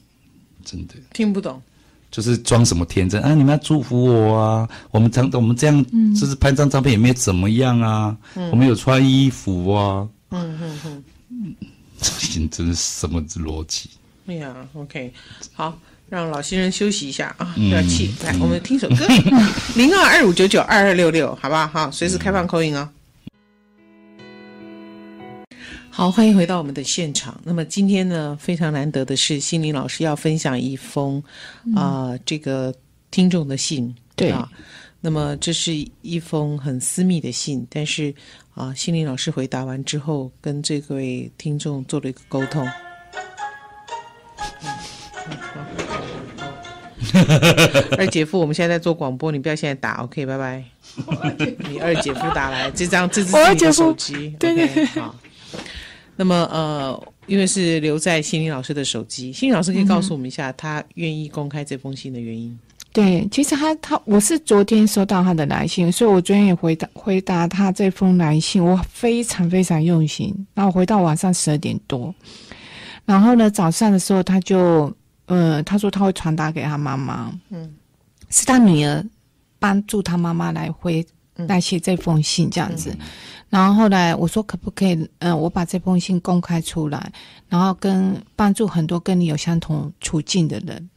[0.65, 1.61] 真的听不懂。
[2.09, 3.35] 就是装什么天真啊？
[3.35, 4.69] 你们要祝福我啊？
[4.91, 8.17] 我们常我们这样，就是拍张照片也没有怎么样啊？
[8.37, 10.09] 嗯、我们有穿衣服啊？
[10.31, 11.05] 嗯嗯嗯，
[12.37, 13.91] 这真是什么逻辑？
[14.27, 15.13] 哎呀，OK，
[15.55, 18.15] 好，让老先生休息一下啊，不要气。
[18.25, 19.07] 来，我们听首歌，
[19.77, 21.67] 零二二五九九二二六六，好不好？
[21.67, 22.89] 好，随时开放 call in 哦。
[25.91, 27.41] 好，欢迎回到我们的现场。
[27.45, 31.23] 那么今天呢，非常难得的是，心灵老师要分享一封
[31.75, 32.75] 啊、呃，这个
[33.11, 33.95] 听众的信。
[34.15, 34.51] 对啊，
[35.07, 38.13] 那么这是一封很私密的信，但是
[38.55, 42.67] 啊，心灵老师回答完之后，跟这位听众做了一个沟通。
[47.97, 50.65] 二姐夫，我们现在在做广播，你不要现在打，OK，拜拜。
[51.71, 55.15] 你二姐夫打来，这张这是你的手机，对对对，好。
[56.17, 62.59] 那么呃，因为是留在心灵老师的手机，心灵老师可以告诉我们一下，他愿意公开这封信的原因。
[62.97, 70.35] 嗯、对，其实他他我是昨天收到他的来信，所以我昨天也回答回答他这封来信，我非常非常用心。
[70.55, 72.15] 然后回到晚上十二点多，
[73.05, 74.91] 然后呢早上的时候他就
[75.27, 77.75] 呃他说他会传达给他妈妈，嗯，
[78.31, 79.05] 是他女儿
[79.59, 81.07] 帮助他妈妈来回
[81.37, 82.91] 来写这封信这样子。
[82.91, 83.07] 嗯嗯
[83.49, 87.13] 然后后来我说可不可以，嗯、呃，我把这封信公开出来，
[87.49, 90.91] 然后跟帮助很多跟你有相同处境的人。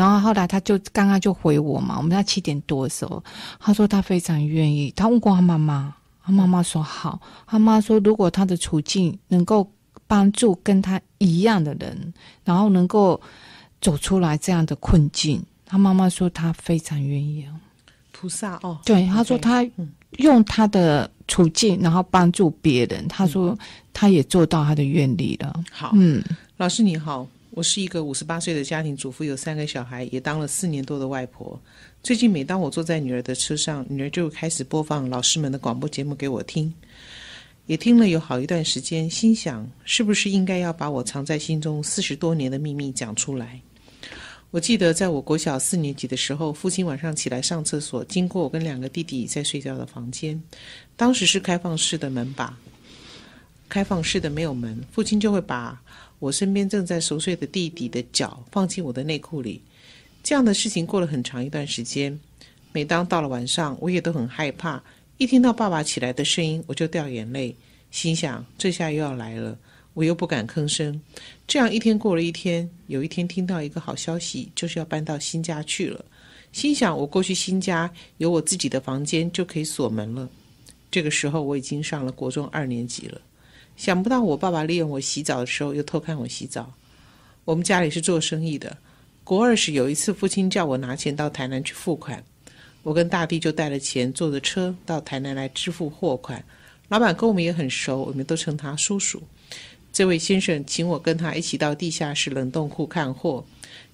[0.00, 3.22] 然后后来他就刚刚就回我嘛，我们在七点多的时候，
[3.58, 9.70] 他说他非常愿意，他问过他妈妈，他妈妈说好，他妈说如果他的处境能够
[10.06, 13.20] 帮助跟他一样的人，然后能够
[13.78, 17.52] 走出来这样的困境，他妈妈说他非常愿意啊。
[18.12, 19.66] 菩萨哦，对，他说他
[20.18, 23.06] 用他的处境，然后帮助别人。
[23.06, 23.58] 他说
[23.92, 25.62] 他也做到他的愿力了。
[25.70, 26.24] 好，嗯，
[26.56, 31.60] 老师你好，我是一个五十八岁的家庭主妇，有三个小孩，也当了四年多的外婆。
[32.00, 36.72] 最近每当我坐在女儿的车上，女儿就开始播放老师们的广播节目给我听，
[37.66, 43.60] 也听了有好一段时间，心想是不是应该要把我藏在心中四十多年的秘密讲出来。
[44.52, 50.40] 我记得在我国小四年级的时候，父亲晚上起来上厕所，经过我跟两个弟弟在睡觉的房间，
[50.96, 52.56] 当时是开放式的门把，
[53.68, 55.80] 开放式的没有门，父亲就会把
[56.20, 59.60] 我身边正在熟睡的弟弟的脚放进我的内裤里。
[60.22, 62.16] 这样的事情过了很长一段时间，
[62.70, 64.80] 每当到了晚上，我也都很害怕，
[65.16, 67.56] 一听到爸爸起来的声音，我就掉眼泪，
[67.90, 69.58] 心想这下又要来了。
[69.94, 71.00] 我又不敢吭声，
[71.48, 72.70] 这样一天过了一天。
[72.86, 76.04] 有一天听到一个好消息，就是要搬到新家去了。
[76.52, 80.28] 心想我过去新家有我自己的房间，就可以锁门了。
[80.90, 83.20] 这个时候我已经上了国中二年级了。
[83.80, 86.70] 想不到我爸爸利用我洗澡的时候，又偷看我洗澡。
[87.46, 88.76] 我们家里是做生意的，
[89.24, 92.22] 国二时有一次父亲叫我拿钱到台南去付款，
[92.82, 96.44] 我跟大弟就带了钱，坐着车到台南来支付货款。
[96.88, 99.22] 老板跟我们也很熟，我们都称他叔叔。
[99.90, 103.42] 这位先生请我跟他一起到地下室冷冻库看货，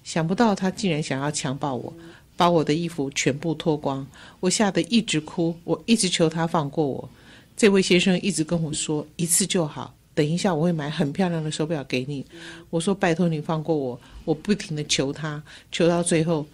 [0.03, 1.93] 想不到他竟然想要强暴我，
[2.35, 4.05] 把我的衣服全部脱光，
[4.41, 7.09] 我吓得一直哭，我一直求他放过我。
[7.57, 12.23] 这位先生一直跟我说一次就好，等一下我会买很漂亮的手表给你。
[12.69, 15.41] 我说拜托你放过我，我不停地求他，
[15.71, 16.45] 求到最后，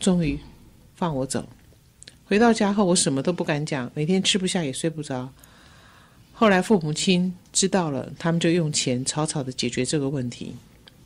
[0.00, 0.38] 终于
[0.94, 1.46] 放我走。
[2.24, 5.30] 回到家后，我什么都不敢讲，每天吃不下也睡不着。
[6.32, 10.54] 后来父母亲知道了，他们就用钱草草的解决这个问题。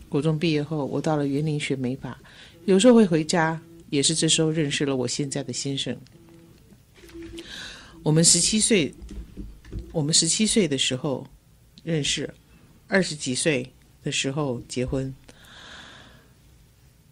[0.09, 2.17] 国中毕业后，我到了园林学美法，
[2.67, 3.61] 有时候会回家，
[3.91, 5.97] 也是这时候认识了我现在的先生。
[8.03, 8.95] 我们十七岁，
[9.93, 11.27] 我们十七岁的时候
[11.83, 12.33] 认识，
[12.89, 13.71] 二十几岁
[14.03, 15.15] 的时候结婚，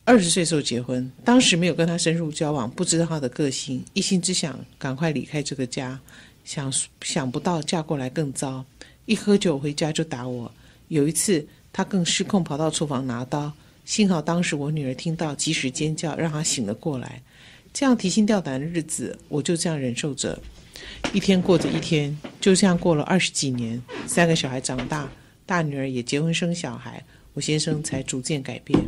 [0.05, 6.01] 二十岁时候结婚，当时没有跟他深入交往，不知道他的个性，一心只想赶快离开这个家。
[6.45, 8.65] 想想不到嫁过来更糟，
[9.05, 10.51] 一喝酒回家就打我。
[10.89, 13.53] 有一次他更失控，跑到厨房拿刀。
[13.85, 17.23] 幸好当时我女儿听到，及时尖叫，让他醒了过来。
[17.75, 20.41] 这样提心吊胆的日子，我就这样忍受着，
[21.13, 23.83] 一天过着一天，就这样过了二十几年。
[24.07, 25.11] 三个小孩长大，
[25.47, 28.79] 大女儿也结婚生小孩，我先生才逐渐改变。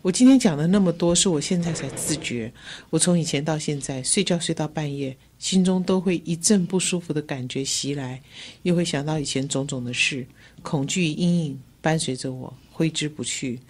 [0.00, 2.52] 我今天讲的那么多，是我现在才自觉。
[2.90, 5.16] 我从以前到现在，睡觉睡到半夜。
[5.38, 8.20] 心中都会一阵不舒服的感觉袭来，
[8.62, 10.26] 又会想到以前种种的事，
[10.62, 13.60] 恐惧与阴影伴随着我挥之不去。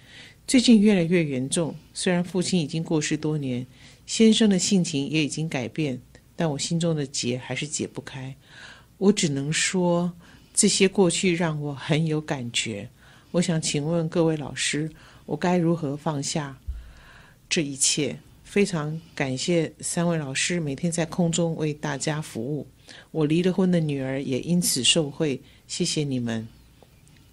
[0.47, 3.67] 最近越来越严重，虽然父亲已经过世多年，
[4.07, 6.01] 先生的性情也已经改变，
[6.39, 8.33] 但我心中的结还是解不开。
[8.99, 10.13] 我只能说，
[10.55, 12.89] 这些过去让我很有感觉。
[13.33, 14.89] 我想请问各位老师，
[15.27, 16.57] 我该如何放下？
[17.51, 18.21] 这一切。
[18.45, 22.67] 非常感谢三位老师每天在空中为大家服务，
[23.11, 26.49] 我离了婚的女儿也因此受惠，谢谢你们。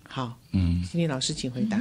[0.03, 1.79] 好，嗯，心理老师请回答。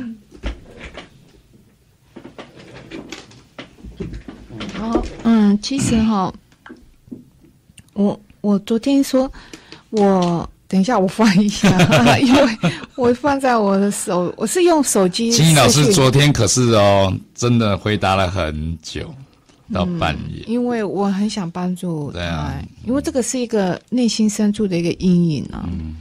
[4.74, 6.32] 好，嗯，其实哈，
[7.94, 9.30] 我我昨天说，
[9.90, 11.68] 我等一下我放一下，
[12.20, 12.58] 因为
[12.94, 15.32] 我放在我的手，我是用手机。
[15.32, 19.12] 心理老师昨天可是哦，真的回答了很久。
[19.72, 25.66] 到半夜，嗯，因为我很想帮助他，啊，因为这个是一个内心深处的一个阴影啊。
[25.72, 25.94] 嗯，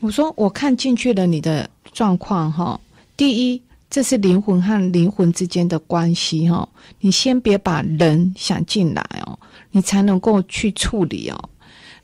[0.00, 2.78] 我说我看进去了你的状况哈，
[3.16, 6.66] 第一，这是灵魂和灵魂之间的关系哈，
[7.00, 9.38] 你先别把人想进来哦，
[9.72, 11.50] 你才能够去处理哦。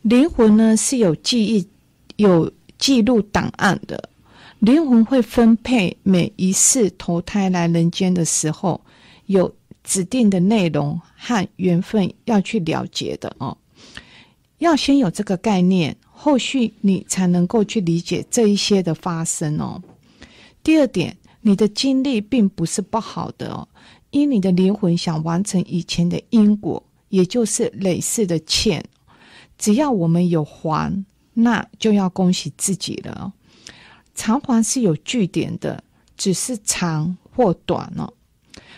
[0.02, 1.66] 灵魂呢是有记忆、
[2.16, 4.10] 有记录档案的，
[4.58, 8.80] 灵魂会分配每一世投胎来人间的时候
[9.26, 9.50] 有。
[9.88, 13.56] 指定的内容和缘分要去了解的哦，
[14.58, 19.80] 要先有这个概念，后续你才能够去理解这一些的发生哦。
[20.64, 23.68] 第二点，你的经历并不是不好的哦，
[24.10, 28.84] 因你的灵魂想完成以前的因果，也就是累世的欠，
[29.56, 31.04] 只要我们有还，
[31.34, 33.32] 那就要恭喜自己了。
[34.16, 35.84] 偿还是有据点的，
[36.16, 38.12] 只是长或短哦。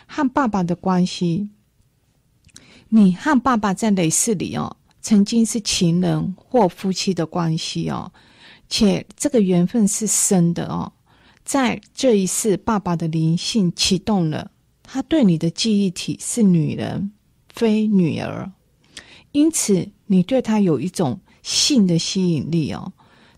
[0.07, 1.49] 和爸爸的关系，
[2.91, 8.13] 你和爸爸在累世里哦，曾经是情人或夫妻的关系哦，
[8.69, 10.93] 且这个缘分是深的哦。
[11.49, 14.51] 在这一世，爸爸的灵性启动了，
[14.83, 17.11] 他对你的记忆体是女人，
[17.49, 18.53] 非女儿，
[19.33, 22.93] 因此你对他有一种性的吸引力哦，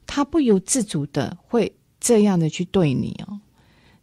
[0.08, 3.40] 他不由自主的会这样的去对你哦。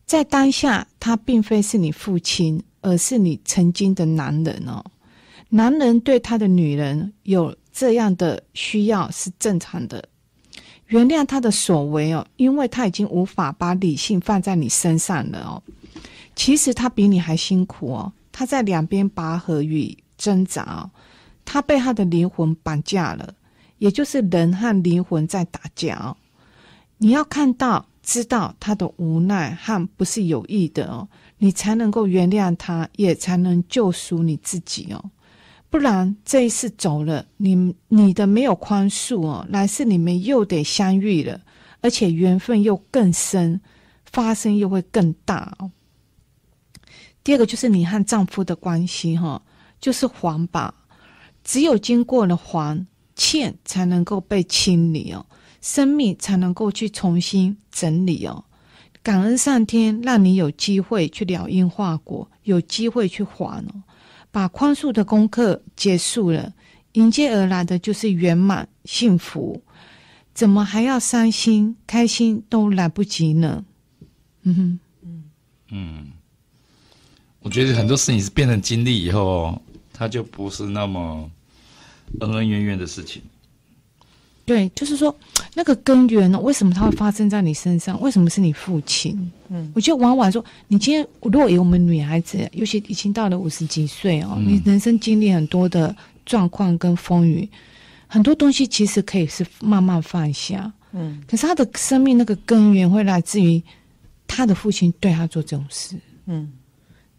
[0.05, 4.81] 在当下，他并非是你父亲，而是你曾经的男人哦。
[5.49, 10.07] 男人对他的女人有这样的需要是正常的，
[10.87, 15.63] 原谅他的所为哦，因为他已经无法把理性放在你身上了哦。
[16.35, 20.89] 其实他比你还辛苦哦，他在两边拔河与挣扎，
[21.45, 23.33] 他被他的灵魂绑架了，
[23.77, 26.15] 也就是人和灵魂在打架哦。
[26.97, 27.85] 你要看到。
[28.07, 31.05] 知道他的无奈和不是有意的哦，
[31.39, 35.03] 你才能够原谅他，也才能救赎你自己哦。
[35.69, 41.41] 不然这一次走了，你你的没有宽恕哦，来世你们又得相遇了，
[41.81, 43.59] 而且缘分又更深，
[44.05, 45.71] 发生又会更大哦。
[47.23, 49.41] 第二个就是你和丈夫的关系哈，
[49.81, 50.73] 就是还吧，
[51.43, 55.25] 只有经过了还，欠才能够被清理哦。
[55.59, 58.45] 生命才能够去重新整理哦，
[59.03, 63.83] 感恩上天让你有机会去了因化果，有机会去还哦，
[64.37, 66.53] 把宽恕的功课结束了，
[66.91, 69.63] 迎接而来的就是圆满幸福，
[70.31, 71.75] 怎么还要伤心？
[71.87, 73.65] 开心都来不及呢。
[74.43, 75.23] 嗯哼，嗯
[75.71, 76.11] 嗯，
[77.39, 79.59] 我觉得很多事情是变成经历以后，
[79.91, 81.31] 它就不是那么
[82.19, 83.23] 恩恩怨怨的事情。
[84.47, 85.13] 对，就是说
[85.55, 87.99] 那个根源呢，为什么它会发生在你身上？
[87.99, 89.29] 为什么是你父亲？
[89.49, 95.93] 嗯，我觉得往往说，你今天如果有我们女孩子，尤其已经到了五十几岁哦，嗯、你人生经历很多的
[96.25, 97.49] 状况跟风雨，
[98.07, 100.71] 很多东西其实可以是慢慢放下。
[100.93, 103.61] 嗯，可是他的生命那个根源会来自于
[104.27, 105.97] 他的父亲对他做这种事。
[106.25, 106.49] 嗯，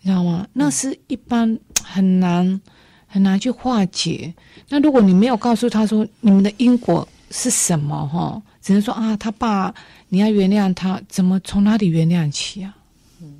[0.01, 0.49] 你知道吗？
[0.55, 2.59] 那是一般很难
[3.07, 4.33] 很难去化解。
[4.71, 7.07] 那如果你没有告诉他说你们的因果。
[7.31, 8.43] 是什么哈？
[8.63, 9.75] 只能说啊，他爸，
[10.09, 12.77] 你要原谅他，怎么从哪里原谅起啊？
[13.21, 13.33] 嗯，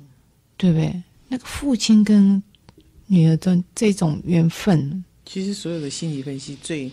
[0.57, 1.01] 对不对？
[1.27, 2.41] 那个父亲跟
[3.07, 6.91] 女儿的这种缘分，其实所有的心理分析最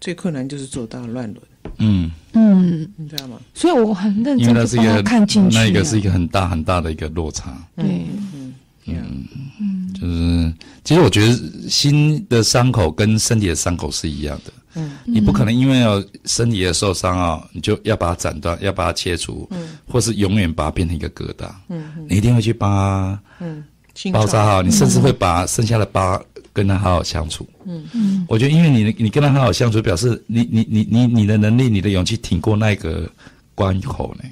[0.00, 1.42] 最困难就是做到乱伦。
[1.78, 3.38] 嗯嗯，你知道吗？
[3.54, 7.56] 所以我很认真去帮他看进去，那一个是一个很大很大的一个落差。
[7.76, 8.54] 对，嗯
[8.86, 14.52] 嗯嗯，就是其实我觉得心的伤口跟身体的伤口是一样的。
[14.74, 23.64] 嗯，你不可能因为有身体的受伤啊，你就要把它斩断，要把它切除，嗯，或是永远把它变成一个疙瘩，嗯，你一定会去帮它，嗯，
[24.12, 26.20] 包扎好，你甚至会把剩下的疤
[26.52, 27.84] 跟他好好相处，嗯。
[27.92, 33.10] 嗯，我觉得因为你你跟他好好相处，表示你你你你你的能力，你的勇气挺过那个
[33.54, 34.28] 关口呢。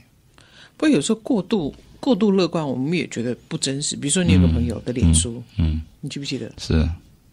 [0.77, 3.97] 不过有时候过度过度乐观，我们也觉得不真实。
[3.97, 6.51] 比如说你有个朋友的脸书，嗯，你记不记得？
[6.59, 6.89] 是。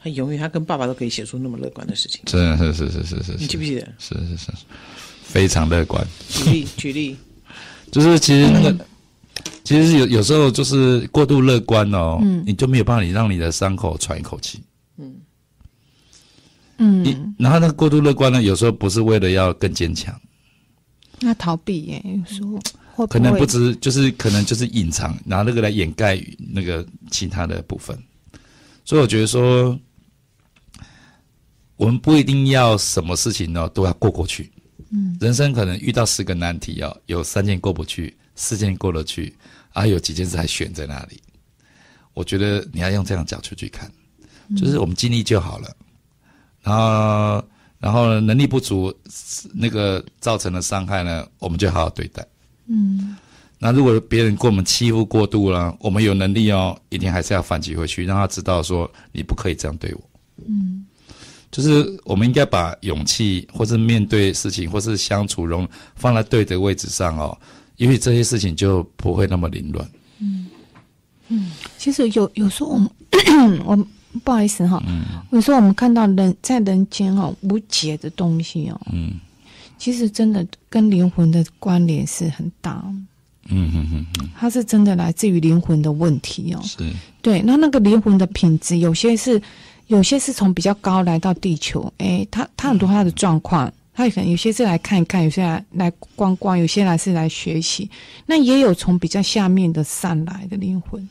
[0.06, 2.22] 他永远，他跟爸爸都可以写出那么乐观的事情。
[2.28, 3.92] 是是是是是是，你记不记得？
[3.98, 4.52] 是是是，
[5.24, 6.08] 非常乐观。
[6.30, 7.18] 举例 举例，
[7.92, 8.86] 就是其实那个
[9.64, 14.62] 其实有有时候就是过度乐观哦，嗯，你就没有办法你让你的伤口喘一口气。
[15.00, 15.16] 嗯
[16.78, 20.16] 嗯，然后那个过度乐观呢，有时候不是为了要更坚强，
[21.20, 22.52] 那逃避耶，有时候
[22.94, 27.98] 会会可能不止就是可能就是隐藏，拿那个来掩盖那个其他的部分。
[28.88, 29.76] 所以我觉得说，
[31.78, 34.52] 我们不一定要什么事情呢都要过过去。
[34.92, 39.36] 嗯，人生可能遇到十个难题哦，有三件过不去，四件过得去，
[39.74, 41.22] 啊，有几件事还悬在那里。
[42.14, 43.92] 我觉得你要用这样角度去看，
[44.56, 45.76] 就是我们尽力就好了。
[46.62, 47.46] 然后，
[47.80, 48.94] 然后能力不足，
[49.54, 52.26] 那个造成的伤害呢，我们就好好对待。
[52.68, 53.18] 嗯。
[53.58, 60.10] 那如果别人给我们欺负过度了，我们有能力哦，一定还是要反击回去，让他知道说你不可以这样对我。
[60.48, 60.85] 嗯，
[61.56, 67.38] 就是我们应该把勇气，或是面对事情，或是相处中放在对的位置上哦，
[67.78, 69.90] 因为这些事情就不会那么凌乱。
[70.20, 70.48] 嗯
[71.30, 72.90] 嗯，其实有有时候我们
[73.66, 73.88] 我们
[74.22, 79.14] 不好意思哈、哦，嗯、有时候我们看到人在人间哦无解的东西哦，嗯，
[79.78, 82.84] 其实真的跟灵魂的关联是很大。
[83.48, 86.62] 嗯哼哼哼，它是真的来自于灵魂的问题哦。
[86.66, 86.84] 是，
[87.22, 89.40] 对，那那个灵魂的品质，有些是，
[89.88, 97.90] 有些是从比较高来到地球，诶，他他很多他的状况，他可能有些是来看一看，有些来来观光，有些来是来学习，
[98.26, 101.08] 那也有从比较下面的上来的灵魂。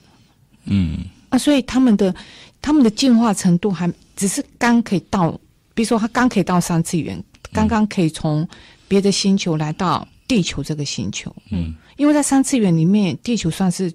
[0.64, 0.98] 嗯，
[1.28, 2.14] 啊，所以他们的
[2.60, 5.30] 他们的进化程度还只是刚可以到，
[5.74, 7.22] 比如说他刚可以到三次元，
[7.52, 8.46] 刚刚可以从
[8.88, 11.34] 别的星球来到地球这个星球。
[11.50, 11.74] 嗯。
[11.96, 13.92] 因为在三次元里面，地球算是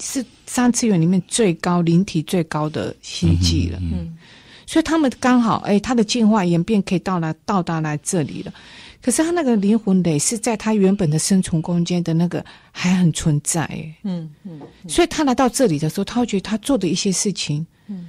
[0.00, 3.78] 是三次元里面最高灵体最高的星际了。
[3.80, 4.16] 嗯，
[4.66, 8.52] 所以他们刚好，哎，他的进化演变可以到来到达来这里了。
[9.00, 13.64] 可是他那个灵魂累是在他原本的生存空间的那个还很存在。
[14.02, 18.06] 嗯嗯，嗯，所以他来到这里的时候，他会觉得他做的一些事情，嗯，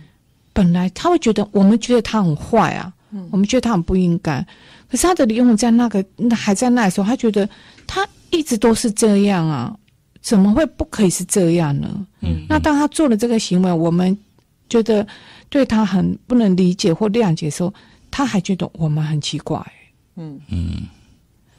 [0.53, 4.45] 本来他会觉得我们觉得他很坏啊，嗯，我们觉得他很不应该。
[4.89, 7.47] 可是他的灵魂在那个那还在那的时候，他觉得
[7.85, 8.07] 他。
[8.35, 9.77] 一直都是这样啊，
[10.23, 12.07] 怎么会不可以是这样呢？
[12.21, 14.17] 嗯，那当他做了这个行为，我们
[14.69, 15.05] 觉得
[15.49, 17.71] 对他很不能理解或谅解的时候，
[18.09, 19.61] 他还觉得我们很奇怪。
[20.15, 20.83] 嗯嗯，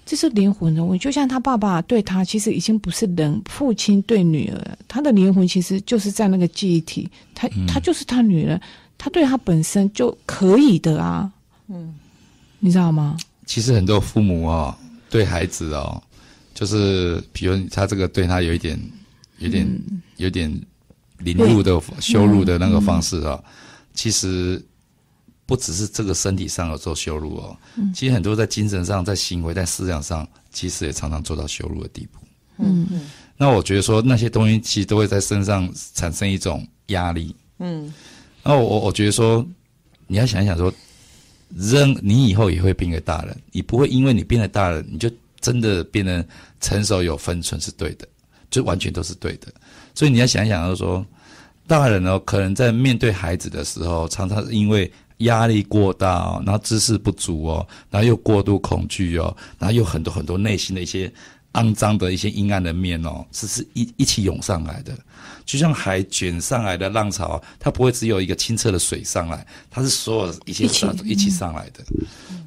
[0.07, 1.05] 这是灵魂的问题。
[1.05, 8.59] 就像他爸爸对他，其实已经不是人，父亲对女儿，他的灵魂其实就是在那个记忆体，他他就是他女儿，
[8.97, 11.31] 他对他本身就可以的啊。
[11.69, 11.95] 嗯，
[12.61, 13.19] 你知道吗？
[13.45, 14.75] 其实很多父母哦，
[15.11, 16.03] 对孩子哦。
[16.55, 18.81] 就是，比如他这个对他有一点、
[19.39, 19.69] 有点、
[20.19, 20.49] 有点
[21.19, 23.43] 凌辱的、羞辱的那个方式啊，
[23.93, 24.65] 其实
[25.47, 27.57] 不只是这个身体上有做羞辱哦，
[27.93, 32.21] 其实很多在精神上、在行为、在思想上，其实也常常做到羞辱的地步。
[32.59, 33.01] 嗯嗯。
[33.37, 37.35] 那我觉得说那些东西其实都会在身上产生一种压力。
[37.59, 37.93] 嗯。
[38.45, 39.45] 那我我觉得说，
[40.07, 40.73] 你要想一想说，
[41.57, 45.11] 人你以后也会变个大人，你不会因为你变了大人你就。
[45.45, 46.27] 真的变得
[46.59, 48.09] 成熟有分寸是对的，
[48.51, 49.49] 就完全都是对的。
[49.95, 51.05] 所以你要想一想，就是说，
[51.67, 61.13] 大人哦，可能在面对孩子的时候，常常是因为压力过大哦，然后知识不足哦，然后又过度恐惧哦，然后又很多很多内心的一些
[61.53, 64.97] 肮脏的一些阴暗的面哦，是是一一起涌上来的，
[65.45, 71.85] 就像海卷上来的浪潮，它不会只有一个清澈的水上来，它是所有一些上一起上来的。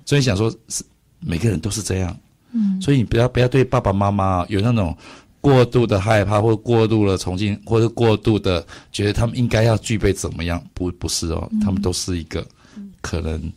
[0.03, 0.83] 所以想说，是
[1.19, 2.17] 每个人都是这样。
[2.51, 4.95] 嗯，所以你不要不要对爸爸妈妈有那种
[5.41, 10.61] 过度的害怕，或者过度的崇敬，或者过度的觉得他们应该要具备怎么样？
[10.73, 12.45] 不，不是哦，他们都是一个
[13.01, 13.51] 可能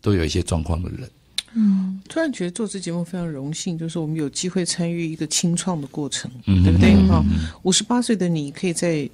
[0.00, 1.08] 都有一些状况的人。
[1.54, 6.94] 嗯，突然觉得做这节目非常荣幸，就是我们有机会参与一个清创的过程，嗯、对不对？
[7.06, 9.08] 哈、嗯，五十八岁的你可以在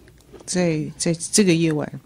[0.46, 2.00] 在在这个夜晚，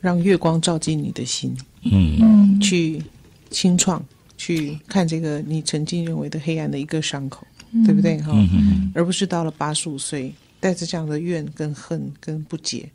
[0.00, 3.02] 让月光照进你的心，嗯，去
[3.50, 4.02] 清创。
[4.42, 8.32] 去看这个你曾经认为的黑暗的一个伤口，嗯、对不对哈？
[8.34, 12.90] 嗯、而不是到了八十五岁，带着这样的怨跟恨跟不解，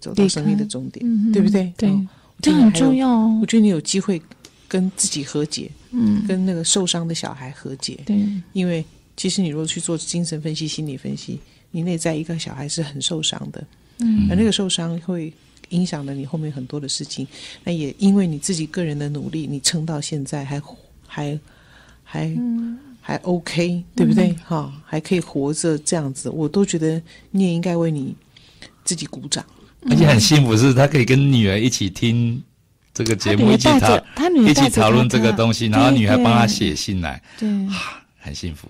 [0.00, 1.70] 走到生命的终点，嗯、对不对？
[1.76, 2.06] 对，哦、
[2.40, 3.38] 这很重要哦。
[3.42, 4.22] 我觉得你有机会
[4.66, 8.16] 跟自己和解，嗯，跟那个受伤的小孩和解，对。
[8.54, 8.82] 因为
[9.18, 11.38] 其实你如果去做精神分析、心理分析，
[11.72, 13.62] 你内在一个小孩是很受伤的，
[13.98, 15.30] 嗯，而那个受伤会。
[15.70, 17.26] 影响了你后面很多的事情，
[17.64, 20.60] 那也因为你自己个人的努力，你撑到现在还
[21.06, 21.40] 还
[22.04, 24.32] 还、嗯、还 OK，对不对？
[24.44, 27.00] 哈、嗯，还可以活着这样子，我都觉得
[27.30, 28.14] 你也应该为你
[28.84, 29.44] 自己鼓掌。
[29.88, 32.42] 而且很幸福，是他可以跟女儿一起听
[32.92, 37.48] 这个节目，一起讨，他女儿一起讨论这个东西，然后女孩帮他写信来，对，
[38.18, 38.68] 很幸福。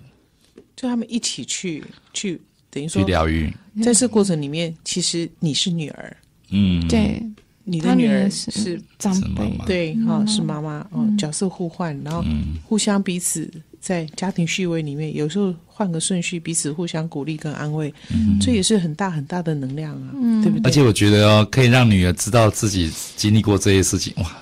[0.76, 1.82] 就他们一起去
[2.12, 2.40] 去
[2.70, 3.52] 等于说去疗愈。
[3.82, 6.16] 在这过程里面，其实你是女儿，
[6.50, 7.22] 嗯，对，
[7.64, 9.56] 你的女儿是是长是妈辈。
[9.58, 12.56] 妈，对，哈、是妈妈哦，角色互换，然后嗯。
[12.64, 17.92] 互相彼此在家庭序位里面，有时候换个顺序，彼此互相鼓励跟安慰，
[18.40, 20.62] 这也是很大很大的能量啊，对不对？
[20.64, 24.36] 而且我觉得哦，可以让女儿知道自己经历过这些事情，哇，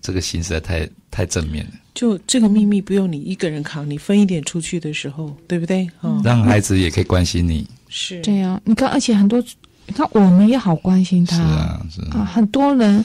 [0.00, 5.88] 这个心实在太太正面了，就这个秘密不用你一个人扛，你分一点出去的时候，对不对？
[6.00, 7.66] 哦，让孩子也可以关心你。
[7.88, 8.20] 是。
[8.22, 8.60] 这样。
[8.64, 9.42] 你看，而且很多，
[9.88, 11.36] 你看我们也好关心他。
[11.36, 12.18] 是啊，是啊。
[12.18, 13.04] 啊，很多人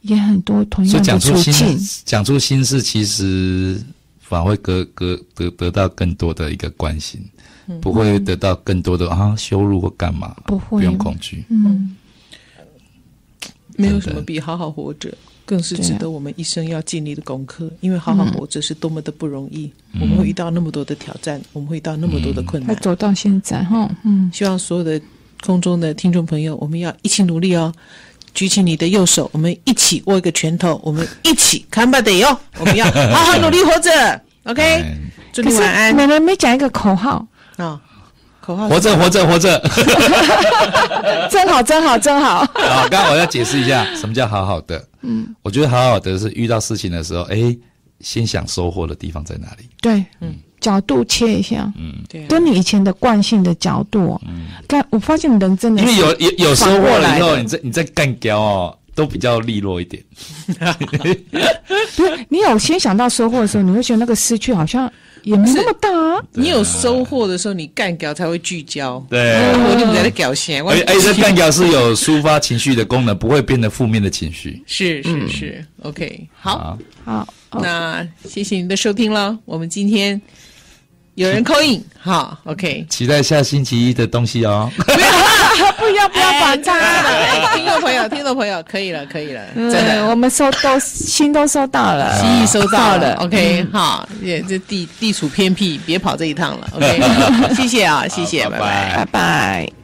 [0.00, 3.80] 也很多同样的处讲出心境，讲出心事，其实
[4.20, 7.20] 反而会得得得得到更多的一个关心，
[7.80, 10.78] 不会得到更多的啊羞辱或干嘛，不会。
[10.78, 11.44] 不用恐惧。
[11.48, 11.94] 嗯，
[13.76, 15.12] 没有什么比好好活着
[15.46, 19.70] 更是值得我们一生要尽力的功课，因为好好活着是多么的不容易，
[20.00, 22.74] 我们会遇到那么多的挑战，我们会遇到那么多的困难。
[22.74, 24.98] 他走到现在哈，嗯，希望所有的
[25.44, 27.70] 空中的听众朋友，我们要一起努力哦！
[28.32, 32.36] 举起你的右手，我们一起握一个拳头，我们一起看吧得哟！
[32.58, 33.90] 我们要好好努力活着，
[34.44, 34.62] OK？
[34.62, 34.96] 哎
[35.32, 37.26] 祝你晚安奶奶没讲一个口号，
[37.56, 37.80] 啊！
[38.40, 39.58] 口号活着，活着，活着。
[41.30, 42.38] 真好，真好，真好。
[42.38, 44.82] 啊，刚刚我要解释一下，什么叫好好的？
[45.02, 47.56] 嗯，我觉得好好的是遇到事情的时候，哎，
[48.00, 49.68] 先想收获的地方在哪里？
[49.82, 60.02] 对，嗯，角度切一下，嗯，对啊，跟你以前的惯性的角度，嗯，看我发现人真的是因为有有有收获了以后，你再你再干掉哦，都比较利落一点。
[61.96, 64.90] 不是你有先想到收获的时候，你会觉得那个失去好像
[65.22, 66.22] 也没那么大啊。
[66.32, 69.04] 你有收获的时候，你干掉才会聚焦。
[69.10, 74.62] 对，我你们在那搞线，我而且而且这干掉是有抒发情绪的功能，不会变得负面的情绪。
[74.66, 76.78] 是是是，OK，好。
[77.04, 79.38] 好，好，那谢谢您的收听了。
[79.44, 80.20] 我们今天
[81.14, 82.84] 有人 call in，好，OK。
[82.90, 84.70] 期待下星期一的东西哦。
[84.76, 86.78] 不要不要把它。
[86.78, 93.14] 哎听众朋友，听众朋友，可以了，可以了，真真的，我们收都心都收到了，心意收到了了。
[93.20, 97.00] ，OK，好，也这地地处偏僻，别跑这一趟了，OK，
[97.54, 99.83] 谢谢啊，谢谢，拜拜拜拜。